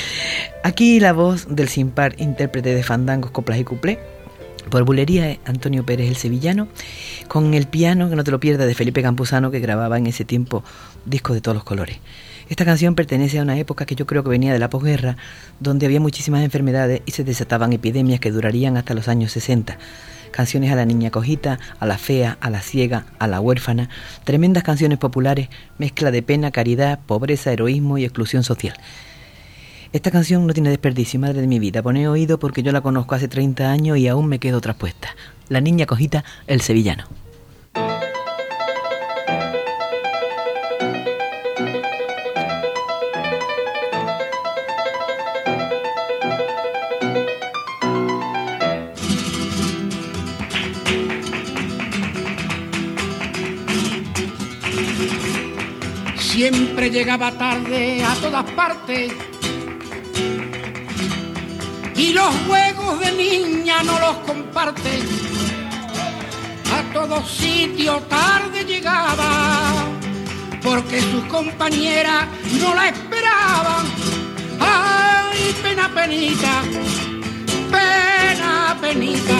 Aquí 0.62 1.00
la 1.00 1.12
voz 1.12 1.46
del 1.48 1.68
sin 1.68 1.90
par 1.90 2.14
intérprete 2.18 2.74
de 2.74 2.82
fandangos, 2.82 3.30
coplas 3.30 3.58
y 3.58 3.64
cuplé, 3.64 3.98
por 4.70 4.84
bulería 4.84 5.38
Antonio 5.44 5.84
Pérez 5.84 6.08
el 6.08 6.16
Sevillano, 6.16 6.68
con 7.28 7.54
el 7.54 7.66
piano, 7.66 8.08
que 8.08 8.16
no 8.16 8.24
te 8.24 8.30
lo 8.30 8.40
pierdas, 8.40 8.66
de 8.66 8.74
Felipe 8.74 9.02
Campuzano, 9.02 9.50
que 9.50 9.60
grababa 9.60 9.98
en 9.98 10.06
ese 10.06 10.24
tiempo 10.24 10.64
discos 11.04 11.34
de 11.34 11.40
todos 11.40 11.54
los 11.54 11.64
colores. 11.64 11.98
Esta 12.48 12.64
canción 12.64 12.94
pertenece 12.94 13.38
a 13.38 13.42
una 13.42 13.58
época 13.58 13.86
que 13.86 13.94
yo 13.94 14.06
creo 14.06 14.22
que 14.22 14.28
venía 14.28 14.52
de 14.52 14.58
la 14.58 14.68
posguerra, 14.68 15.16
donde 15.60 15.86
había 15.86 16.00
muchísimas 16.00 16.44
enfermedades 16.44 17.00
y 17.06 17.12
se 17.12 17.24
desataban 17.24 17.72
epidemias 17.72 18.20
que 18.20 18.30
durarían 18.30 18.76
hasta 18.76 18.94
los 18.94 19.08
años 19.08 19.32
60. 19.32 19.78
Canciones 20.30 20.70
a 20.72 20.74
la 20.74 20.84
niña 20.84 21.10
cojita, 21.10 21.58
a 21.78 21.86
la 21.86 21.96
fea, 21.96 22.36
a 22.40 22.50
la 22.50 22.60
ciega, 22.60 23.06
a 23.18 23.28
la 23.28 23.40
huérfana, 23.40 23.88
tremendas 24.24 24.62
canciones 24.62 24.98
populares, 24.98 25.48
mezcla 25.78 26.10
de 26.10 26.22
pena, 26.22 26.50
caridad, 26.50 26.98
pobreza, 27.06 27.52
heroísmo 27.52 27.98
y 27.98 28.04
exclusión 28.04 28.42
social. 28.42 28.76
Esta 29.94 30.10
canción 30.10 30.44
no 30.44 30.52
tiene 30.52 30.70
desperdicio, 30.70 31.20
madre 31.20 31.40
de 31.40 31.46
mi 31.46 31.60
vida. 31.60 31.80
Pone 31.80 32.08
oído 32.08 32.40
porque 32.40 32.64
yo 32.64 32.72
la 32.72 32.80
conozco 32.80 33.14
hace 33.14 33.28
30 33.28 33.70
años 33.70 33.96
y 33.96 34.08
aún 34.08 34.26
me 34.26 34.40
quedo 34.40 34.60
traspuesta. 34.60 35.14
La 35.48 35.60
niña 35.60 35.86
cojita, 35.86 36.24
el 36.48 36.62
sevillano. 36.62 37.04
Siempre 56.16 56.90
llegaba 56.90 57.30
tarde 57.38 58.02
a 58.02 58.14
todas 58.16 58.50
partes 58.50 59.12
y 61.96 62.12
los 62.12 62.34
juegos 62.46 63.00
de 63.00 63.12
niña 63.12 63.82
no 63.82 63.98
los 64.00 64.16
comparte. 64.26 65.02
A 66.72 66.92
todos 66.92 67.30
sitios 67.30 68.08
tarde 68.08 68.64
llegaba, 68.64 69.84
porque 70.62 71.00
sus 71.00 71.24
compañeras 71.26 72.26
no 72.60 72.74
la 72.74 72.88
esperaban. 72.88 73.86
¡Ay, 74.58 75.54
pena, 75.62 75.88
penita! 75.94 76.62
¡Pena, 77.70 78.76
penita! 78.80 79.34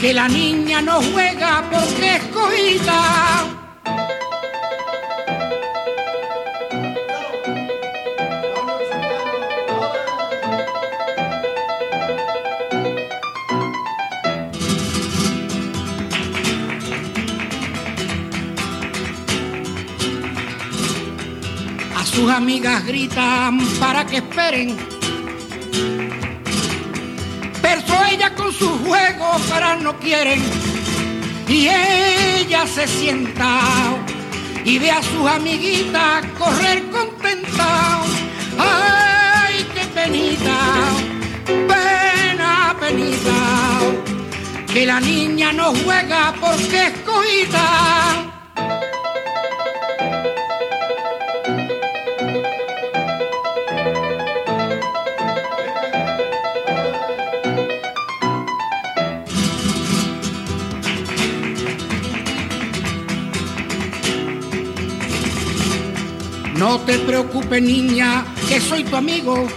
Que 0.00 0.14
la 0.14 0.28
niña 0.28 0.80
no 0.80 1.02
juega 1.12 1.64
porque 1.70 2.16
es 2.16 2.22
cojita. 2.26 3.57
Sus 22.18 22.32
amigas 22.32 22.84
gritan 22.84 23.60
para 23.78 24.04
que 24.04 24.16
esperen. 24.16 24.76
Pero 27.62 27.80
ella 28.10 28.34
con 28.34 28.52
sus 28.52 28.72
juegos 28.80 29.40
para 29.42 29.76
no 29.76 29.96
quieren. 30.00 30.42
Y 31.46 31.68
ella 31.68 32.66
se 32.66 32.88
sienta 32.88 33.60
y 34.64 34.80
ve 34.80 34.90
a 34.90 35.00
sus 35.00 35.28
amiguitas 35.28 36.26
correr 36.36 36.90
contenta. 36.90 38.00
¡Ay, 38.58 39.64
qué 39.72 39.84
penita! 39.94 40.58
Pena, 41.46 42.74
penita. 42.80 43.38
Que 44.72 44.86
la 44.86 44.98
niña 44.98 45.52
no 45.52 45.72
juega 45.84 46.34
porque 46.40 46.88
es 46.88 46.94
cojita 47.06 48.27
No 66.68 66.78
te 66.80 66.98
preocupes, 66.98 67.62
niña, 67.62 68.26
que 68.46 68.60
soy 68.60 68.84
tu 68.84 68.94
amigo. 68.94 69.48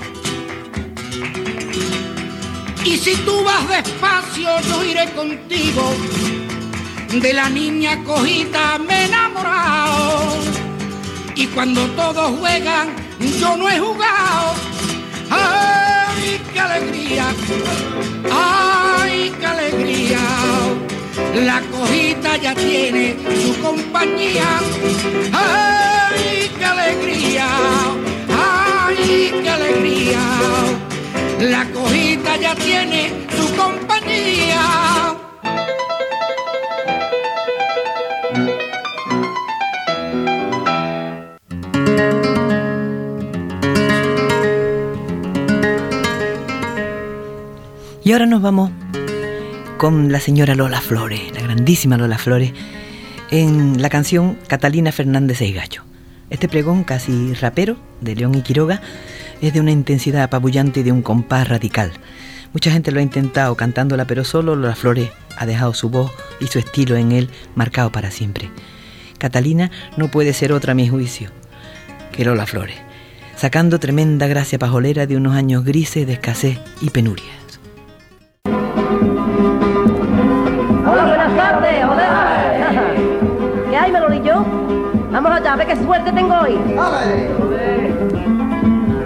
Y 2.86 2.96
si 2.96 3.16
tú 3.26 3.44
vas 3.44 3.68
despacio, 3.68 4.48
yo 4.62 4.82
iré 4.86 5.12
contigo. 5.12 5.92
De 7.12 7.34
la 7.34 7.50
niña 7.50 8.02
cojita 8.06 8.78
me 8.78 8.94
he 8.94 9.06
enamorado. 9.08 10.38
Y 11.36 11.48
cuando 11.48 11.86
todos 11.98 12.40
juegan, 12.40 12.96
yo 13.42 13.58
no 13.58 13.70
he 13.70 13.78
jugado. 13.78 14.54
¡Ay, 15.30 16.40
qué 16.54 16.60
alegría! 16.62 17.26
¡Ay, 18.32 19.34
qué 19.38 19.46
alegría! 19.46 20.20
La 21.44 21.60
cojita 21.60 22.38
ya 22.38 22.56
tiene 22.56 23.18
su 23.44 23.62
compañía. 23.62 24.62
¡Ay, 25.34 26.01
qué 26.58 26.66
alegría! 26.66 27.48
¡Ay, 28.30 29.32
qué 29.44 29.50
alegría! 29.50 30.20
La 31.40 31.66
cojita 31.72 32.38
ya 32.38 32.56
tiene 32.56 33.28
su 33.36 33.56
compañía. 33.56 35.18
Y 48.04 48.14
ahora 48.14 48.26
nos 48.26 48.42
vamos 48.42 48.72
con 49.78 50.12
la 50.12 50.20
señora 50.20 50.54
Lola 50.54 50.82
Flores, 50.82 51.32
la 51.34 51.42
grandísima 51.42 51.98
Lola 51.98 52.18
Flores, 52.18 52.52
en 53.30 53.82
la 53.82 53.90
canción 53.90 54.38
Catalina 54.48 54.92
Fernández 54.92 55.42
y 55.42 55.54
Gallo. 55.54 55.91
Este 56.32 56.48
pregón 56.48 56.86
casi 56.86 57.34
rapero 57.34 57.78
de 58.00 58.16
León 58.16 58.34
y 58.36 58.42
Quiroga 58.42 58.82
es 59.42 59.54
de 59.54 59.60
una 59.60 59.72
intensidad 59.72 60.24
apabullante 60.24 60.80
y 60.80 60.84
de 60.84 60.94
un 60.94 61.02
compás 61.02 61.50
radical. 61.50 61.92
Mucha 62.54 62.72
gente 62.72 62.92
lo 62.92 63.00
ha 63.00 63.04
intentado 63.04 63.56
cantándola, 63.56 64.06
pero 64.06 64.24
solo 64.24 64.56
Lola 64.56 64.76
Flores 64.76 65.10
ha 65.38 65.46
dejado 65.46 65.74
su 65.74 65.90
voz 65.90 66.10
y 66.40 66.48
su 66.48 66.58
estilo 66.58 66.96
en 66.96 67.12
él 67.12 67.30
marcado 67.54 67.92
para 67.92 68.12
siempre. 68.12 68.50
Catalina 69.18 69.72
no 69.98 70.10
puede 70.10 70.32
ser 70.32 70.54
otra 70.54 70.72
a 70.72 70.76
mi 70.76 70.88
juicio 70.88 71.30
que 72.14 72.24
Lola 72.24 72.46
Flores, 72.46 72.78
sacando 73.36 73.80
tremenda 73.80 74.28
gracia 74.28 74.58
pajolera 74.58 75.08
de 75.08 75.18
unos 75.18 75.36
años 75.36 75.66
grises 75.66 76.08
de 76.08 76.14
escasez 76.14 76.60
y 76.82 76.92
penuria. 76.92 77.41
Vamos 85.52 85.66
allá, 85.66 85.66
ve 85.66 85.66
qué 85.66 85.76
suerte 85.84 86.12
tengo 86.14 86.34
hoy. 86.34 86.58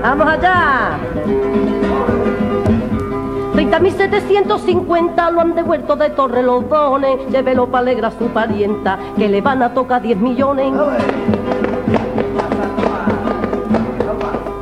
Vamos 0.02 0.28
allá. 0.28 1.00
30.750 3.54 5.32
lo 5.32 5.42
han 5.42 5.56
devuelto 5.56 5.96
de 5.96 6.12
Torre 6.12 6.44
los 6.44 6.70
dones. 6.70 7.18
Llévelo 7.32 7.68
para 7.68 7.82
alegrar 7.82 8.12
a 8.12 8.18
su 8.20 8.28
parienta, 8.28 9.00
que 9.18 9.28
le 9.28 9.42
van 9.42 9.64
a 9.64 9.74
tocar 9.74 10.04
10 10.04 10.18
millones. 10.20 10.72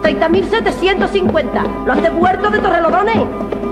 30.750 0.04 1.86
lo 1.86 1.92
han 1.92 2.02
devuelto 2.02 2.50
de 2.50 2.60
Torrelodones. 2.60 3.18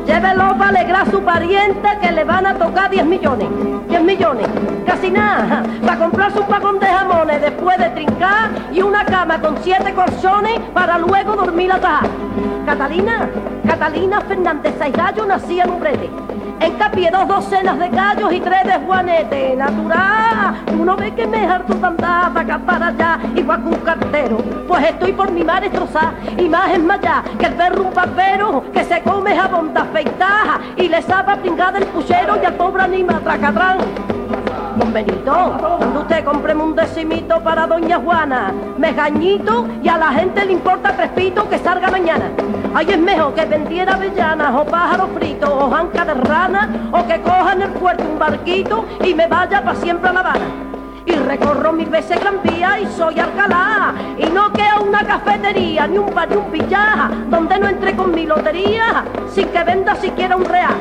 Llévelo 0.06 0.58
para 0.58 0.70
alegrar 0.70 1.08
a 1.08 1.12
su 1.12 1.22
pariente 1.22 1.88
que 2.02 2.12
le 2.12 2.24
van 2.24 2.45
a 2.45 2.56
tocar 2.56 2.89
10 2.89 3.06
millones. 3.06 3.47
10 3.88 4.02
millones. 4.04 4.47
Casi 4.86 5.12
nada. 5.12 5.64
Para 5.86 5.99
comprarse 5.99 6.39
un 6.39 6.47
vagón 6.47 6.80
de 6.80 6.88
jamones 6.88 7.41
después 7.41 7.78
de 7.78 7.89
trincar 7.89 8.49
y 8.74 8.82
una 8.82 9.06
cama 9.06 9.39
con 9.39 9.58
siete 9.62 9.93
colchones 9.93 10.60
para 10.74 10.97
luego 10.97 11.36
dormir 11.36 11.72
atrás. 11.72 12.02
Catalina, 12.66 13.30
Catalina 13.68 14.22
Fernández 14.22 14.74
Saigallo 14.78 15.26
nacía 15.26 15.64
en 15.64 15.72
Encapié 16.62 17.09
dos 17.09 17.28
docenas 17.28 17.80
de 17.80 17.89
gallos 17.89 18.32
y 18.32 18.39
tres 18.39 18.64
de 18.66 18.74
juanete. 18.86 19.55
Natural, 19.55 20.64
uno 20.80 20.95
ve 20.95 21.12
que 21.16 21.26
me 21.26 21.43
harto 21.43 21.74
andar 21.84 22.38
acá 22.38 22.59
para 22.59 22.88
allá, 22.88 23.20
igual 23.36 23.64
que 23.64 23.70
un 23.70 23.76
cartero. 23.78 24.38
Pues 24.68 24.86
estoy 24.86 25.12
por 25.14 25.32
mi 25.32 25.43
mar 25.43 25.64
destrozar 25.64 26.14
y 26.38 26.47
más 26.47 26.72
es 26.72 26.84
más 26.84 26.99
allá 26.99 27.24
que 27.39 27.47
el 27.47 27.53
perro 27.55 27.82
un 27.82 27.93
papero 27.93 28.64
que 28.72 28.84
se 28.84 29.01
come 29.01 29.36
jabón 29.36 29.74
de 29.74 29.80
afeitar 29.80 30.62
y 30.78 30.88
le 30.88 31.01
sabe 31.01 31.36
pringada 31.38 31.80
el 31.80 31.88
puchero 31.88 32.39
y 32.39 32.45
al 32.45 32.53
pobre 32.53 32.84
anima 32.84 33.20
tracatrán. 33.20 33.80
Benito, 34.92 35.56
cuando 35.80 36.02
usted 36.02 36.26
compre 36.26 36.54
un 36.54 36.76
decimito 36.76 37.42
para 37.42 37.66
Doña 37.66 37.98
Juana, 38.00 38.52
me 38.78 38.92
gañito 38.92 39.66
y 39.82 39.88
a 39.88 39.98
la 39.98 40.12
gente 40.12 40.44
le 40.44 40.52
importa 40.52 40.96
crespito 40.96 41.48
que 41.48 41.58
salga 41.60 41.89
mañana. 41.89 42.26
Ay, 42.74 42.88
es 42.89 43.00
mejor 43.00 43.34
que 43.34 43.46
vendiera 43.46 43.94
avellanas 43.94 44.54
o 44.54 44.66
pájaros 44.66 45.10
fritos 45.16 45.50
o 45.50 45.70
janca 45.70 46.04
de 46.04 46.14
rana 46.14 46.89
o 46.92 47.08
que 47.08 47.22
coja 47.22 47.54
en 47.54 47.62
el 47.62 47.70
puerto 47.72 48.04
un 48.04 48.20
barquito 48.20 48.86
y 49.02 49.14
me 49.14 49.28
vaya 49.28 49.64
para 49.64 49.80
siempre 49.80 50.10
a 50.10 50.14
La 50.14 50.20
Habana. 50.20 50.46
Y 51.06 51.14
recorro 51.14 51.72
mil 51.72 51.89
veces 51.89 52.20
Gran 52.20 52.42
Vía 52.44 52.80
y 52.82 52.86
soy 52.88 53.18
Alcalá. 53.18 53.94
Y 54.18 54.26
no 54.26 54.52
queda 54.52 54.82
una 54.82 55.06
cafetería, 55.06 55.88
ni 55.88 55.98
un 55.98 56.14
bar, 56.14 56.30
ni 56.30 56.36
un 56.36 56.52
pillaja, 56.52 57.10
donde 57.30 57.60
no 57.60 57.70
entre 57.70 57.96
con 57.96 58.14
mi 58.14 58.26
lotería, 58.26 59.06
sin 59.30 59.48
que 59.48 59.64
venda 59.64 59.96
siquiera 59.96 60.36
un 60.36 60.46
real. 60.46 60.76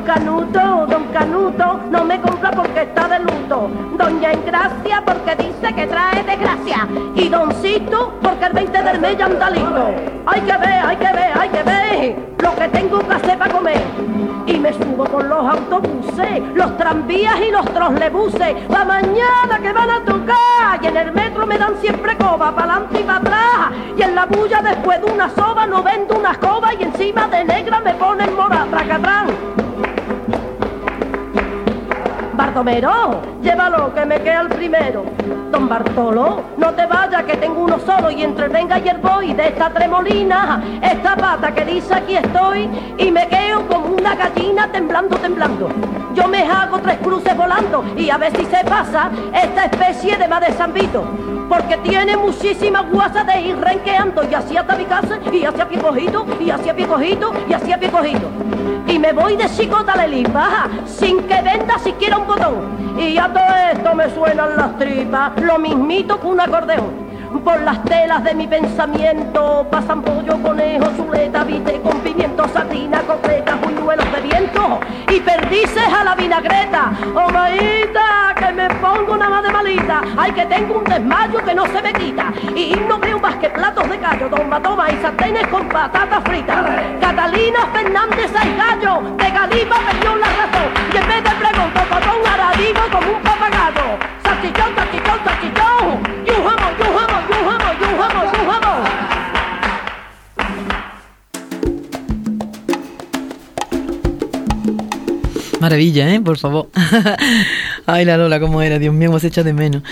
Don 0.00 0.06
Canuto, 0.06 0.86
don 0.86 1.04
Canuto, 1.12 1.80
no 1.90 2.04
me 2.04 2.18
compra 2.22 2.50
porque 2.52 2.82
está 2.82 3.06
de 3.06 3.18
luto. 3.18 3.68
Doña 3.98 4.32
Engracia 4.32 5.02
porque 5.04 5.36
dice 5.36 5.74
que 5.74 5.86
trae 5.86 6.22
desgracia. 6.22 6.88
Y 7.14 7.28
Doncito 7.28 8.14
porque 8.22 8.46
el 8.46 8.52
20 8.54 8.82
del 8.82 8.98
mes 8.98 9.18
ya 9.18 9.26
anda 9.26 9.50
listo. 9.50 9.90
Hay 10.24 10.40
que 10.40 10.56
ver, 10.56 10.86
hay 10.86 10.96
que 10.96 11.12
ver, 11.12 11.38
hay 11.38 11.48
que 11.50 11.62
ver 11.62 12.16
lo 12.38 12.54
que 12.56 12.68
tengo 12.68 12.98
que 13.00 13.14
hacer 13.14 13.38
para 13.38 13.52
comer. 13.52 13.82
Y 14.46 14.58
me 14.58 14.72
subo 14.72 15.04
con 15.04 15.28
los 15.28 15.46
autobuses, 15.46 16.42
los 16.54 16.78
tranvías 16.78 17.38
y 17.46 17.50
los 17.50 17.66
troslebuses. 17.66 18.56
La 18.70 18.86
mañana 18.86 19.58
que 19.60 19.70
van 19.70 19.90
a 19.90 20.02
tocar. 20.02 20.82
Y 20.82 20.86
en 20.86 20.96
el 20.96 21.12
metro 21.12 21.46
me 21.46 21.58
dan 21.58 21.76
siempre 21.82 22.16
coba, 22.16 22.52
para 22.52 22.72
adelante 22.72 23.00
y 23.00 23.04
para 23.04 23.18
atrás. 23.18 23.72
Y 23.98 24.02
en 24.02 24.14
la 24.14 24.24
bulla 24.24 24.62
después 24.62 24.98
de 25.02 25.12
una 25.12 25.28
soba 25.28 25.66
no 25.66 25.82
vendo 25.82 26.16
una 26.16 26.32
escoba 26.32 26.72
y 26.72 26.84
encima 26.84 27.28
de 27.28 27.44
negra 27.44 27.80
me 27.80 27.92
ponen 27.92 28.34
mora, 28.34 28.66
tracatrán. 28.70 29.26
Baldomero, 32.40 33.20
llévalo 33.42 33.92
que 33.92 34.06
me 34.06 34.18
queda 34.22 34.40
el 34.40 34.48
primero. 34.48 35.04
Don 35.50 35.68
Bartolo, 35.68 36.42
no 36.56 36.72
te 36.72 36.86
vayas 36.86 37.24
que 37.24 37.36
tengo 37.36 37.64
uno 37.64 37.78
solo 37.80 38.10
y 38.10 38.22
entre 38.22 38.48
venga 38.48 38.78
y 38.78 38.88
el 38.88 38.96
voy 38.96 39.34
de 39.34 39.48
esta 39.48 39.68
tremolina, 39.68 40.62
esta 40.80 41.16
pata 41.16 41.52
que 41.52 41.66
dice 41.66 41.92
aquí 41.92 42.16
estoy 42.16 42.66
y 42.96 43.10
me 43.10 43.28
quedo 43.28 43.68
como 43.68 43.94
una 43.94 44.14
gallina 44.14 44.72
temblando, 44.72 45.18
temblando. 45.18 45.68
Yo 46.14 46.28
me 46.28 46.42
hago 46.44 46.78
tres 46.78 46.96
cruces 47.02 47.36
volando 47.36 47.84
y 47.94 48.08
a 48.08 48.16
ver 48.16 48.34
si 48.34 48.46
se 48.46 48.64
pasa 48.64 49.10
esta 49.34 49.66
especie 49.66 50.16
de 50.16 50.26
madre 50.26 50.54
Vito 50.72 51.39
porque 51.50 51.76
tiene 51.78 52.16
muchísimas 52.16 52.88
guasas 52.92 53.26
de 53.26 53.40
ir 53.40 53.58
renqueando 53.58 54.22
y 54.22 54.34
así 54.34 54.56
hasta 54.56 54.76
mi 54.76 54.84
casa 54.84 55.18
y 55.32 55.44
hacia 55.44 55.68
pie 55.68 55.80
cojito 55.80 56.24
y 56.38 56.48
hacia 56.48 56.76
pie 56.76 56.86
cojito 56.86 57.32
y 57.48 57.52
hacia 57.52 57.76
pie 57.76 57.90
cojito. 57.90 58.28
Y 58.86 59.00
me 59.00 59.12
voy 59.12 59.36
de 59.36 59.46
chicota 59.50 59.94
de 59.94 60.22
baja 60.28 60.68
sin 60.86 61.24
que 61.24 61.42
venda 61.42 61.76
siquiera 61.80 62.18
un 62.18 62.28
botón. 62.28 62.96
Y 62.96 63.18
a 63.18 63.32
todo 63.32 63.56
esto 63.72 63.94
me 63.96 64.08
suenan 64.14 64.56
las 64.56 64.78
tripas, 64.78 65.32
lo 65.42 65.58
mismito 65.58 66.20
que 66.20 66.26
un 66.28 66.38
acordeón. 66.38 67.09
Por 67.38 67.60
las 67.62 67.82
telas 67.84 68.22
de 68.24 68.34
mi 68.34 68.46
pensamiento 68.46 69.66
pasan 69.70 70.02
pollo, 70.02 70.36
conejo, 70.42 70.86
chuleta, 70.96 71.44
viste 71.44 71.80
con 71.80 72.00
pimiento, 72.00 72.46
sardina, 72.48 73.00
coqueta, 73.02 73.54
buñuelos 73.54 74.12
de 74.12 74.20
viento 74.20 74.80
y 75.08 75.20
perdices 75.20 75.92
a 75.92 76.04
la 76.04 76.14
vinagreta. 76.16 76.92
Oh, 77.14 77.30
maíta, 77.30 78.34
que 78.36 78.52
me 78.52 78.68
pongo 78.74 79.14
una 79.14 79.30
más 79.30 79.42
de 79.44 79.50
malita. 79.50 80.02
Ay, 80.18 80.32
que 80.32 80.44
tengo 80.46 80.78
un 80.78 80.84
desmayo 80.84 81.42
que 81.44 81.54
no 81.54 81.66
se 81.66 81.80
me 81.80 81.92
quita. 81.92 82.32
Y 82.54 82.74
no 82.88 82.98
veo 82.98 83.18
más 83.18 83.36
que 83.36 83.48
platos 83.48 83.88
de 83.88 83.98
callo, 83.98 84.28
toma, 84.28 84.60
toma 84.60 84.90
y 84.90 84.96
sartenes 85.00 85.46
con 85.46 85.68
patatas 85.68 86.22
fritas. 86.24 86.66
Catalina 87.00 87.60
Fernández 87.72 88.32
hay 88.36 88.56
gallo, 88.56 89.02
de 89.16 89.30
Galipa 89.30 89.76
perdió 89.76 90.16
la 90.16 90.26
razón. 90.26 90.70
Y 90.92 90.96
en 90.96 91.08
vez 91.08 91.24
de 91.24 91.30
preguntar, 91.30 91.80
un 92.20 92.26
aradigo 92.26 92.80
como 92.92 93.16
un 93.16 93.22
papagayo. 93.22 93.98
Salchichón, 94.22 94.74
salchichón, 94.74 95.18
salchichón. 95.24 96.20
You 96.26 96.34
jamón, 96.44 97.09
Maravilla, 105.60 106.12
¿eh? 106.12 106.20
Por 106.20 106.38
favor. 106.38 106.70
Ay, 107.86 108.06
la 108.06 108.16
Lola, 108.16 108.40
cómo 108.40 108.62
era. 108.62 108.78
Dios 108.78 108.94
mío, 108.94 109.10
hemos 109.10 109.22
echado 109.24 109.44
de 109.44 109.52
menos. 109.52 109.82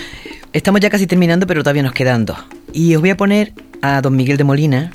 Estamos 0.51 0.81
ya 0.81 0.89
casi 0.89 1.05
terminando, 1.05 1.45
pero 1.45 1.61
todavía 1.61 1.83
nos 1.83 1.93
quedan 1.93 2.25
dos. 2.25 2.39
Y 2.73 2.95
os 2.95 3.01
voy 3.01 3.11
a 3.11 3.17
poner 3.17 3.53
a 3.83 4.01
don 4.01 4.15
Miguel 4.15 4.37
de 4.37 4.43
Molina 4.43 4.91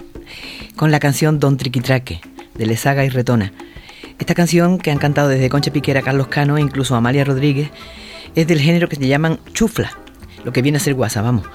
con 0.75 0.91
la 0.91 0.99
canción 0.99 1.39
Don 1.39 1.57
Triquitraque, 1.57 2.21
de 2.55 2.67
Lesaga 2.67 3.05
y 3.05 3.09
Retona. 3.09 3.53
Esta 4.19 4.35
canción, 4.35 4.79
que 4.79 4.91
han 4.91 4.99
cantado 4.99 5.29
desde 5.29 5.49
Concha 5.49 5.73
Piquera, 5.73 6.03
Carlos 6.03 6.27
Cano 6.27 6.59
e 6.59 6.61
incluso 6.61 6.97
Amalia 6.97 7.25
Rodríguez, 7.25 7.71
es 8.35 8.47
del 8.49 8.61
género 8.61 8.89
que 8.89 8.97
se 8.97 9.07
llaman 9.07 9.39
chufla, 9.53 9.93
lo 10.45 10.53
que 10.53 10.63
viene 10.63 10.79
a 10.79 10.81
ser 10.81 10.95
guasa, 10.95 11.23
vamos. 11.23 11.47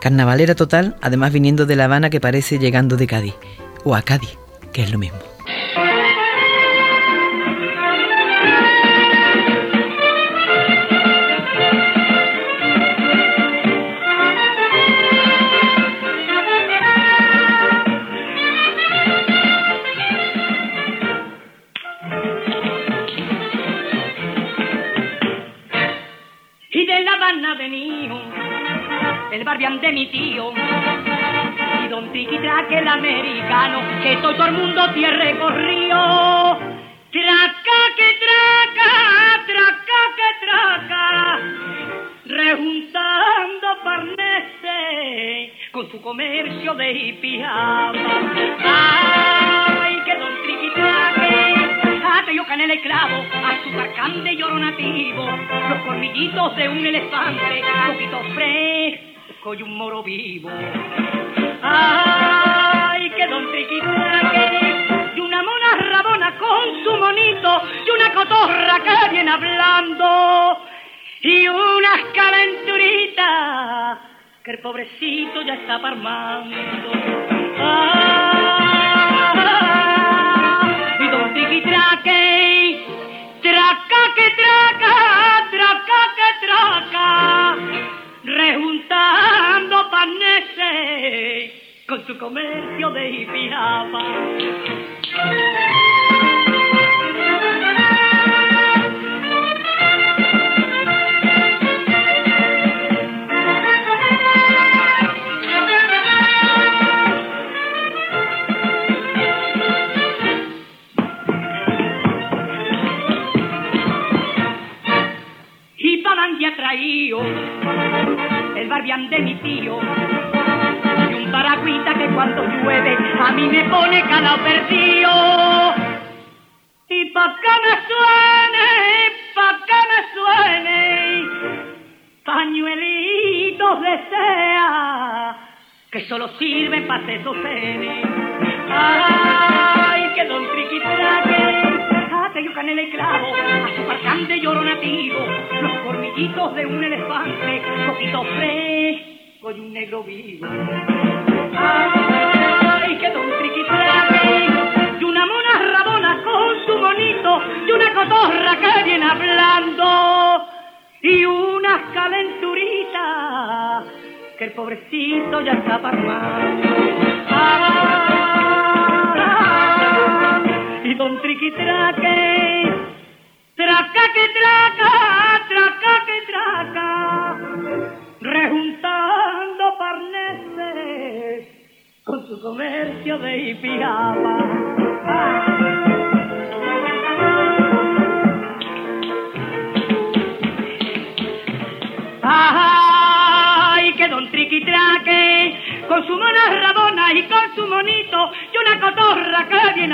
Carnavalera 0.00 0.54
total, 0.54 0.96
además 1.00 1.32
viniendo 1.32 1.64
de 1.64 1.76
La 1.76 1.84
Habana 1.84 2.10
que 2.10 2.20
parece 2.20 2.58
llegando 2.58 2.96
de 2.96 3.06
Cádiz, 3.06 3.34
o 3.84 3.94
a 3.94 4.02
Cádiz, 4.02 4.36
que 4.72 4.82
es 4.82 4.92
lo 4.92 4.98
mismo. 4.98 5.18
El 29.32 29.44
barbián 29.44 29.80
de 29.80 29.92
mi 29.92 30.06
tío. 30.06 30.50
Y 31.84 31.88
don 31.88 32.10
Triquitraque 32.10 32.78
el 32.78 32.88
americano 32.88 33.80
que 34.02 34.16
todo 34.16 34.46
el 34.46 34.52
mundo 34.52 34.90
tiene 34.94 35.16
recorrido. 35.16 36.58
Traca 37.12 37.80
que 37.96 38.16
traca 38.24 39.44
traca 39.46 40.00
que 40.16 40.46
traca 40.46 41.38
rejuntando 42.26 43.66
parnese 43.84 45.52
con 45.72 45.90
su 45.90 46.00
comercio 46.00 46.74
de 46.74 46.92
hipiama. 46.92 47.92
Ay 48.64 49.96
que 50.04 50.14
don 50.16 50.34
Triquitraque 50.44 51.47
Ate 52.28 52.36
yo 52.36 52.44
canela 52.44 52.74
y 52.74 52.80
clavo, 52.80 53.24
azúcar 53.42 53.94
cande 53.94 54.34
y 54.34 54.42
oro 54.42 54.58
nativo, 54.58 55.26
los 55.70 55.78
colmillitos 55.86 56.56
de 56.56 56.68
un 56.68 56.86
elefante, 56.86 57.62
poquito 57.86 58.20
fresco 58.34 59.54
y 59.54 59.62
un 59.62 59.74
moro 59.74 60.02
vivo. 60.02 60.50
Ay, 61.62 63.08
que 63.16 63.26
don 63.28 63.50
Triquitraque, 63.50 65.14
y 65.16 65.20
una 65.20 65.42
mona 65.42 65.74
rabona 65.90 66.36
con 66.36 66.84
su 66.84 66.96
monito, 66.98 67.62
y 67.86 67.90
una 67.92 68.12
cotorra 68.12 68.78
que 68.84 69.08
viene 69.10 69.30
hablando, 69.30 70.66
y 71.22 71.48
unas 71.48 72.04
calenturitas, 72.14 73.98
que 74.44 74.50
el 74.50 74.58
pobrecito 74.58 75.40
ya 75.40 75.54
está 75.54 75.80
parmando. 75.80 76.92
Ay, 77.58 78.48
y 81.08 81.10
don 81.10 81.34
Triquitraque, 81.34 82.86
traca 83.42 84.14
que 84.14 84.30
traca, 84.36 84.57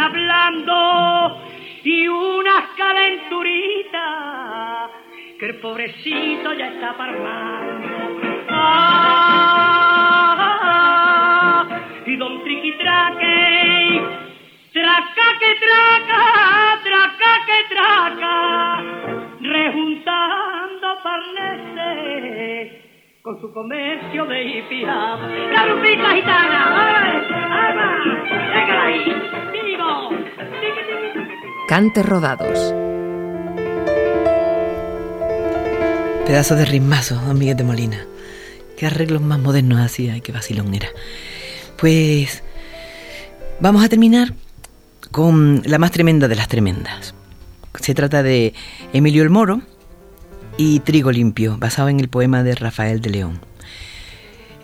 hablando, 0.04 1.40
y 1.82 2.06
unas 2.08 2.64
calenturitas, 2.76 4.90
que 5.38 5.46
el 5.46 5.56
pobrecito 5.60 6.52
ya 6.52 6.66
está 6.68 6.94
parmando. 6.96 7.88
Ah, 8.50 9.64
y 12.06 12.16
don 12.16 12.44
Triquitraque, 12.44 14.02
traca 14.72 15.38
que 15.40 15.54
traca, 15.64 16.22
traca 16.82 17.44
que 17.46 17.64
traca, 17.74 18.82
rejuntando 19.40 20.86
parneses 21.02 22.72
con 23.22 23.40
su 23.40 23.52
comercio 23.54 24.26
de 24.26 24.44
hipiado. 24.44 25.18
¡La 25.50 25.64
rupita 25.66 26.10
gitana! 26.14 26.60
¡Ay, 26.76 27.22
ay, 27.32 27.72
va! 27.74 27.88
¡Venga 28.54 28.82
ahí! 28.84 29.02
Cantes 31.68 32.06
rodados. 32.06 32.74
Pedazo 36.26 36.56
de 36.56 36.64
ritmazo, 36.64 37.16
don 37.16 37.38
Miguel 37.38 37.56
de 37.56 37.64
Molina. 37.64 38.06
Qué 38.76 38.86
arreglos 38.86 39.22
más 39.22 39.38
modernos 39.38 39.80
hacía 39.80 40.16
y 40.16 40.20
qué 40.20 40.32
vacilón 40.32 40.74
era. 40.74 40.88
Pues 41.76 42.42
vamos 43.60 43.84
a 43.84 43.88
terminar 43.88 44.34
con 45.10 45.62
la 45.64 45.78
más 45.78 45.90
tremenda 45.90 46.28
de 46.28 46.36
las 46.36 46.48
tremendas. 46.48 47.14
Se 47.80 47.94
trata 47.94 48.22
de 48.22 48.54
Emilio 48.92 49.22
el 49.22 49.30
Moro 49.30 49.62
y 50.56 50.80
Trigo 50.80 51.12
Limpio, 51.12 51.56
basado 51.58 51.88
en 51.88 52.00
el 52.00 52.08
poema 52.08 52.42
de 52.42 52.54
Rafael 52.54 53.00
de 53.00 53.10
León. 53.10 53.40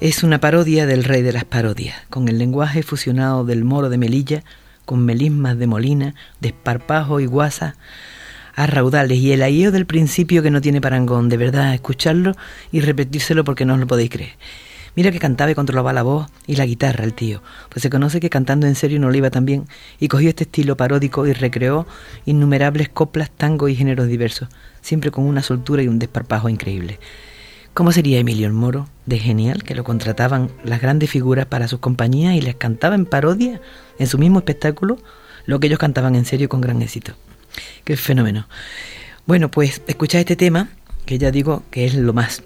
Es 0.01 0.23
una 0.23 0.41
parodia 0.41 0.87
del 0.87 1.05
rey 1.05 1.23
de 1.23 1.33
las 1.33 1.45
parodias, 1.45 1.97
con 2.09 2.29
el 2.29 2.39
lenguaje 2.39 2.83
fusionado 2.83 3.45
del 3.45 3.65
moro 3.65 3.91
de 3.91 3.99
Melilla, 3.99 4.45
con 4.91 5.05
melismas 5.05 5.57
de 5.57 5.69
Molina, 5.69 6.17
desparpajo 6.41 7.21
y 7.21 7.27
guasa, 7.27 7.77
a 8.57 8.67
raudales 8.67 9.19
y 9.19 9.31
el 9.31 9.45
aío 9.45 9.71
del 9.71 9.87
principio 9.87 10.43
que 10.43 10.51
no 10.51 10.61
tiene 10.61 10.81
parangón, 10.81 11.29
de 11.29 11.37
verdad, 11.37 11.73
escucharlo 11.73 12.35
y 12.73 12.81
repetírselo 12.81 13.45
porque 13.45 13.65
no 13.65 13.75
os 13.75 13.79
lo 13.79 13.87
podéis 13.87 14.11
creer. 14.11 14.33
Mira 14.97 15.13
que 15.13 15.21
cantaba 15.21 15.53
y 15.53 15.55
controlaba 15.55 15.93
la 15.93 16.03
voz 16.03 16.29
y 16.45 16.57
la 16.57 16.67
guitarra 16.67 17.05
el 17.05 17.15
tío, 17.15 17.41
pues 17.69 17.83
se 17.83 17.89
conoce 17.89 18.19
que 18.19 18.31
cantando 18.31 18.67
en 18.67 18.75
serio 18.75 18.99
no 18.99 19.11
le 19.11 19.19
iba 19.19 19.31
tan 19.31 19.47
bien 19.47 19.67
y 20.01 20.09
cogió 20.09 20.29
este 20.29 20.43
estilo 20.43 20.77
paródico 20.77 21.25
y 21.25 21.35
recreó 21.35 21.87
innumerables 22.27 22.89
coplas, 22.89 23.31
tangos 23.31 23.71
y 23.71 23.77
géneros 23.77 24.09
diversos, 24.09 24.49
siempre 24.81 25.13
con 25.13 25.23
una 25.25 25.45
soltura 25.45 25.85
y 25.85 25.87
un 25.87 26.01
desparpajo 26.01 26.49
increíble. 26.49 26.99
¿Cómo 27.73 27.93
sería 27.93 28.19
Emilio 28.19 28.53
Moro? 28.53 28.89
De 29.07 29.19
genial, 29.19 29.63
que 29.63 29.77
lo 29.77 29.85
contrataban 29.85 30.51
las 30.65 30.81
grandes 30.81 31.09
figuras 31.09 31.47
para 31.47 31.69
sus 31.69 31.79
compañías 31.79 32.35
y 32.35 32.41
les 32.41 32.57
cantaba 32.57 32.97
en 32.97 33.07
parodia, 33.07 33.61
en 33.99 34.07
su 34.09 34.19
mismo 34.19 34.41
espectáculo, 34.41 34.99
lo 35.47 35.61
que 35.61 35.69
ellos 35.69 35.79
cantaban 35.79 36.17
en 36.17 36.25
serio 36.25 36.49
con 36.49 36.61
gran 36.61 36.83
éxito. 36.83 37.13
Qué 37.85 37.97
fenómeno. 37.97 38.49
Bueno, 39.25 39.53
pues 39.53 39.83
escuchad 39.87 40.21
este 40.21 40.35
tema, 40.35 40.69
que 41.07 41.19
ya 41.19 41.31
digo 41.31 41.63
que 41.71 41.87
es 41.87 41.95
lo 41.95 42.13
más. 42.13 42.43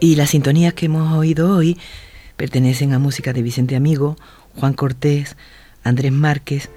Y 0.00 0.16
las 0.16 0.30
sintonías 0.30 0.74
que 0.74 0.86
hemos 0.86 1.12
oído 1.16 1.56
hoy 1.56 1.78
pertenecen 2.36 2.92
a 2.92 2.98
música 2.98 3.32
de 3.32 3.42
Vicente 3.42 3.76
Amigo, 3.76 4.16
Juan 4.56 4.74
Cortés, 4.74 5.36
Andrés 5.84 6.12
Márquez, 6.12 6.70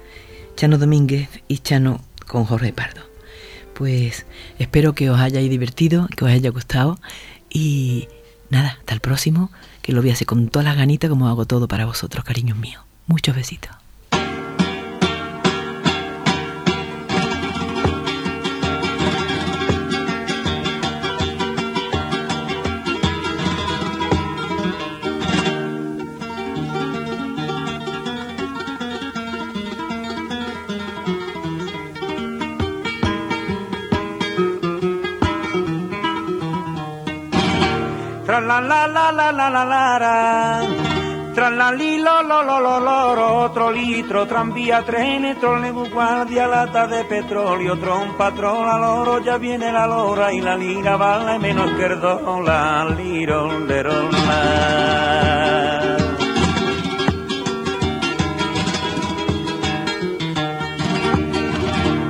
Chano 0.54 0.78
Domínguez 0.78 1.28
y 1.48 1.58
Chano 1.58 2.00
con 2.26 2.44
Jorge 2.44 2.72
Pardo. 2.72 3.02
Pues 3.74 4.26
espero 4.58 4.94
que 4.94 5.10
os 5.10 5.18
hayáis 5.18 5.50
divertido, 5.50 6.06
que 6.16 6.24
os 6.24 6.30
haya 6.30 6.50
gustado 6.50 6.98
y 7.50 8.08
nada, 8.48 8.76
hasta 8.78 8.94
el 8.94 9.00
próximo, 9.00 9.50
que 9.82 9.92
lo 9.92 10.00
voy 10.00 10.10
a 10.10 10.12
hacer 10.14 10.26
con 10.26 10.48
todas 10.48 10.64
las 10.64 10.76
ganitas 10.76 11.10
como 11.10 11.28
hago 11.28 11.44
todo 11.46 11.68
para 11.68 11.86
vosotros, 11.86 12.24
cariños 12.24 12.56
míos. 12.56 12.82
Muchos 13.06 13.34
besitos. 13.34 13.79
Litro, 44.20 44.26
tranvía, 44.26 44.82
trene, 44.84 45.34
trolebus, 45.36 45.90
guardia, 45.90 46.46
lata 46.46 46.86
de 46.86 47.04
petróleo, 47.04 47.78
trompa, 47.78 48.30
trola, 48.32 48.76
loro, 48.78 49.18
ya 49.20 49.38
viene 49.38 49.72
la 49.72 49.86
lora 49.86 50.32
y 50.32 50.40
la 50.40 50.56
lira 50.56 50.96
vale 50.96 51.38
menos 51.38 51.70
que 51.72 51.86
el 51.86 52.00
dólar, 52.00 52.98
la. 52.98 53.86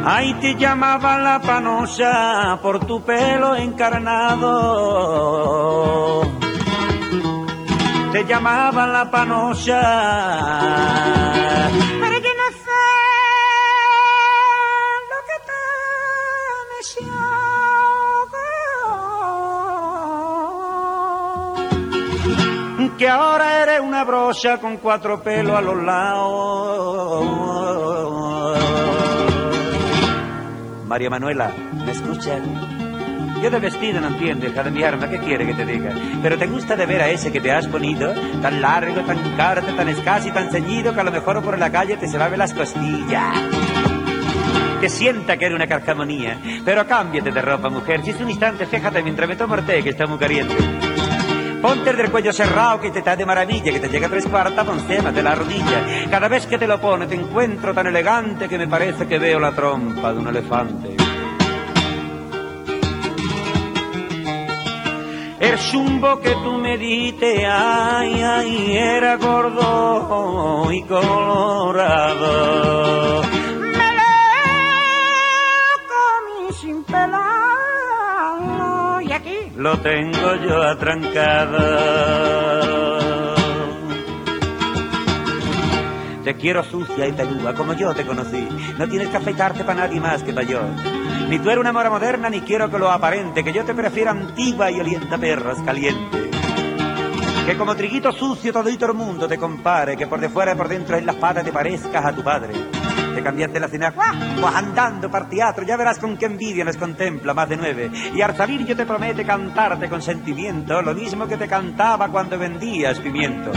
Ahí 0.05 0.35
te 0.35 0.55
llamaba 0.57 1.19
la 1.19 1.41
panocha 1.41 2.59
por 2.61 2.85
tu 2.87 3.03
pelo 3.03 3.55
encarnado. 3.55 4.51
Te 8.13 8.25
llamaba 8.25 8.87
la 8.89 9.11
panocha. 9.11 9.81
Que 23.01 23.09
ahora 23.09 23.63
eres 23.63 23.81
una 23.81 24.05
brocha 24.05 24.59
con 24.59 24.77
cuatro 24.77 25.23
pelos 25.23 25.57
a 25.57 25.63
los 25.63 25.83
lados. 25.83 27.25
María 30.87 31.09
Manuela, 31.09 31.51
¿me 31.83 31.93
escuchan? 31.93 33.41
Yo 33.43 33.51
de 33.51 33.59
vestido 33.59 34.03
no 34.03 34.09
entiendo, 34.09 34.47
hija 34.47 34.63
de 34.63 34.71
mi 34.71 34.83
arma, 34.83 35.09
¿qué 35.09 35.19
quiere 35.19 35.47
que 35.47 35.55
te 35.55 35.65
diga? 35.65 35.95
Pero 36.23 36.37
te 36.37 36.47
gusta 36.47 36.77
de 36.77 36.85
ver 36.85 37.01
a 37.01 37.09
ese 37.09 37.33
que 37.33 37.41
te 37.41 37.51
has 37.51 37.67
ponido, 37.69 38.13
tan 38.43 38.61
largo, 38.61 39.01
tan 39.01 39.17
corto, 39.35 39.75
tan 39.75 39.89
escaso 39.89 40.29
y 40.29 40.33
tan 40.33 40.51
ceñido 40.51 40.93
que 40.93 41.01
a 41.01 41.05
lo 41.05 41.11
mejor 41.11 41.43
por 41.43 41.59
la 41.59 41.73
calle 41.73 41.97
te 41.97 42.07
se 42.07 42.19
va 42.19 42.27
a 42.27 42.29
ver 42.29 42.39
las 42.39 42.53
costillas. 42.53 43.35
Que 44.79 44.91
sienta 44.91 45.39
que 45.39 45.47
era 45.47 45.55
una 45.55 45.67
carcamonía. 45.67 46.39
Pero 46.67 46.87
cámbiate 46.87 47.31
de 47.31 47.41
ropa, 47.41 47.71
mujer. 47.71 48.03
Si 48.05 48.11
es 48.11 48.21
un 48.21 48.29
instante, 48.29 48.67
fíjate 48.67 49.03
mientras 49.03 49.27
me 49.27 49.37
tomo 49.37 49.57
té, 49.63 49.83
que 49.83 49.89
está 49.89 50.07
muy 50.07 50.19
caliente. 50.19 50.90
Ponte 51.61 51.91
el 51.91 51.97
del 51.97 52.11
cuello 52.11 52.33
cerrado 52.33 52.81
que 52.81 52.91
te 52.91 53.01
está 53.01 53.15
de 53.17 53.27
maravilla, 53.27 53.71
que 53.71 53.81
te 53.81 53.89
llega 53.89 54.09
tres 54.09 54.27
cuartas 54.27 54.65
por 54.65 54.79
encima 54.79 55.13
de 55.13 55.23
la 55.23 55.35
rodilla. 55.35 56.09
Cada 56.11 56.27
vez 56.29 56.47
que 56.47 56.57
te 56.57 56.67
lo 56.67 56.81
pone 56.81 57.07
te 57.07 57.15
encuentro 57.15 57.75
tan 57.75 57.87
elegante 57.87 58.49
que 58.49 58.57
me 58.57 58.67
parece 58.67 59.07
que 59.07 59.19
veo 59.19 59.39
la 59.39 59.53
trompa 59.53 60.13
de 60.13 60.19
un 60.19 60.29
elefante. 60.29 60.97
El 65.39 65.59
chumbo 65.59 66.21
que 66.21 66.31
tú 66.31 66.53
me 66.59 66.79
diste, 66.79 67.45
ay, 67.47 68.23
ay, 68.23 68.77
era 68.77 69.17
gordo 69.17 70.73
y 70.73 70.83
colorado. 70.85 72.21
Lo 79.61 79.79
tengo 79.79 80.37
yo 80.37 80.63
atrancado. 80.63 81.59
Te 86.25 86.35
quiero 86.37 86.65
sucia 86.65 87.07
y 87.07 87.13
peluda 87.13 87.53
como 87.53 87.75
yo 87.75 87.95
te 87.95 88.07
conocí. 88.07 88.49
No 88.79 88.89
tienes 88.89 89.09
que 89.09 89.19
afeitarte 89.19 89.63
para 89.65 89.81
nadie 89.81 90.01
más 90.01 90.23
que 90.23 90.33
para 90.33 90.47
yo. 90.47 90.63
Ni 91.29 91.39
tú 91.39 91.51
eres 91.51 91.61
una 91.61 91.73
mora 91.73 91.91
moderna, 91.91 92.31
ni 92.31 92.41
quiero 92.41 92.71
que 92.71 92.79
lo 92.79 92.91
aparente, 92.91 93.45
que 93.45 93.53
yo 93.53 93.63
te 93.65 93.75
prefiero 93.75 94.13
antigua 94.13 94.71
y 94.71 94.81
olienta 94.81 95.17
a 95.17 95.19
perros 95.19 95.59
caliente. 95.63 96.31
Que 97.45 97.57
como 97.59 97.77
triguito 97.77 98.13
sucio 98.13 98.55
todito 98.55 98.87
el 98.87 98.95
mundo 98.95 99.29
te 99.29 99.37
compare, 99.37 99.95
que 99.95 100.07
por 100.07 100.21
de 100.21 100.31
fuera 100.31 100.53
y 100.53 100.57
por 100.57 100.69
dentro 100.69 100.97
en 100.97 101.05
las 101.05 101.17
patas 101.17 101.45
te 101.45 101.53
parezcas 101.53 102.03
a 102.03 102.15
tu 102.15 102.23
padre. 102.23 102.80
Te 103.15 103.23
cambiaste 103.23 103.61
la 103.61 103.69
cena, 103.69 103.93
pues 103.93 104.55
andando 104.55 105.11
para 105.11 105.29
teatro, 105.29 105.65
ya 105.65 105.77
verás 105.77 105.99
con 105.99 106.17
qué 106.17 106.27
envidia 106.27 106.65
nos 106.65 106.77
contempla 106.77 107.35
más 107.35 107.49
de 107.49 107.57
nueve. 107.57 107.91
Y 108.15 108.21
al 108.23 108.37
salir 108.37 108.65
yo 108.67 108.77
te 108.77 108.87
promete 108.87 109.25
cantarte 109.25 109.89
con 109.89 110.01
sentimiento, 110.01 110.81
lo 110.83 110.95
mismo 110.95 111.27
que 111.27 111.37
te 111.37 111.49
cantaba 111.49 112.09
cuando 112.09 112.39
vendías 112.39 112.99
pimiento. 113.01 113.53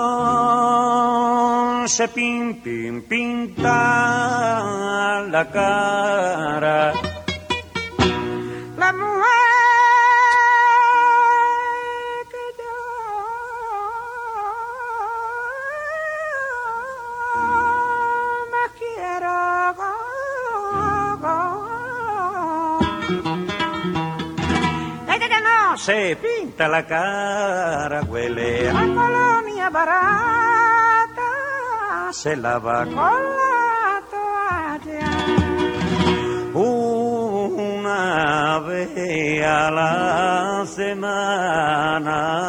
se 1.88 2.07
pin, 2.09 2.61
pin, 2.61 3.01
pinta 3.09 3.71
la 5.31 5.49
cara. 5.51 6.93
no 25.76 25.80
se 25.82 26.15
pinta 26.15 26.69
la 26.69 26.88
cara, 26.88 28.01
huele 28.03 28.71
la 28.71 28.80
colonia 28.80 29.69
barata, 29.69 31.21
se 32.13 32.38
lava 32.38 32.86
con 32.86 32.95
la 32.95 34.01
toalla. 34.09 35.11
Una 36.53 37.99
vez 38.59 39.43
a 39.43 39.69
la 39.69 40.65
semana. 40.65 42.45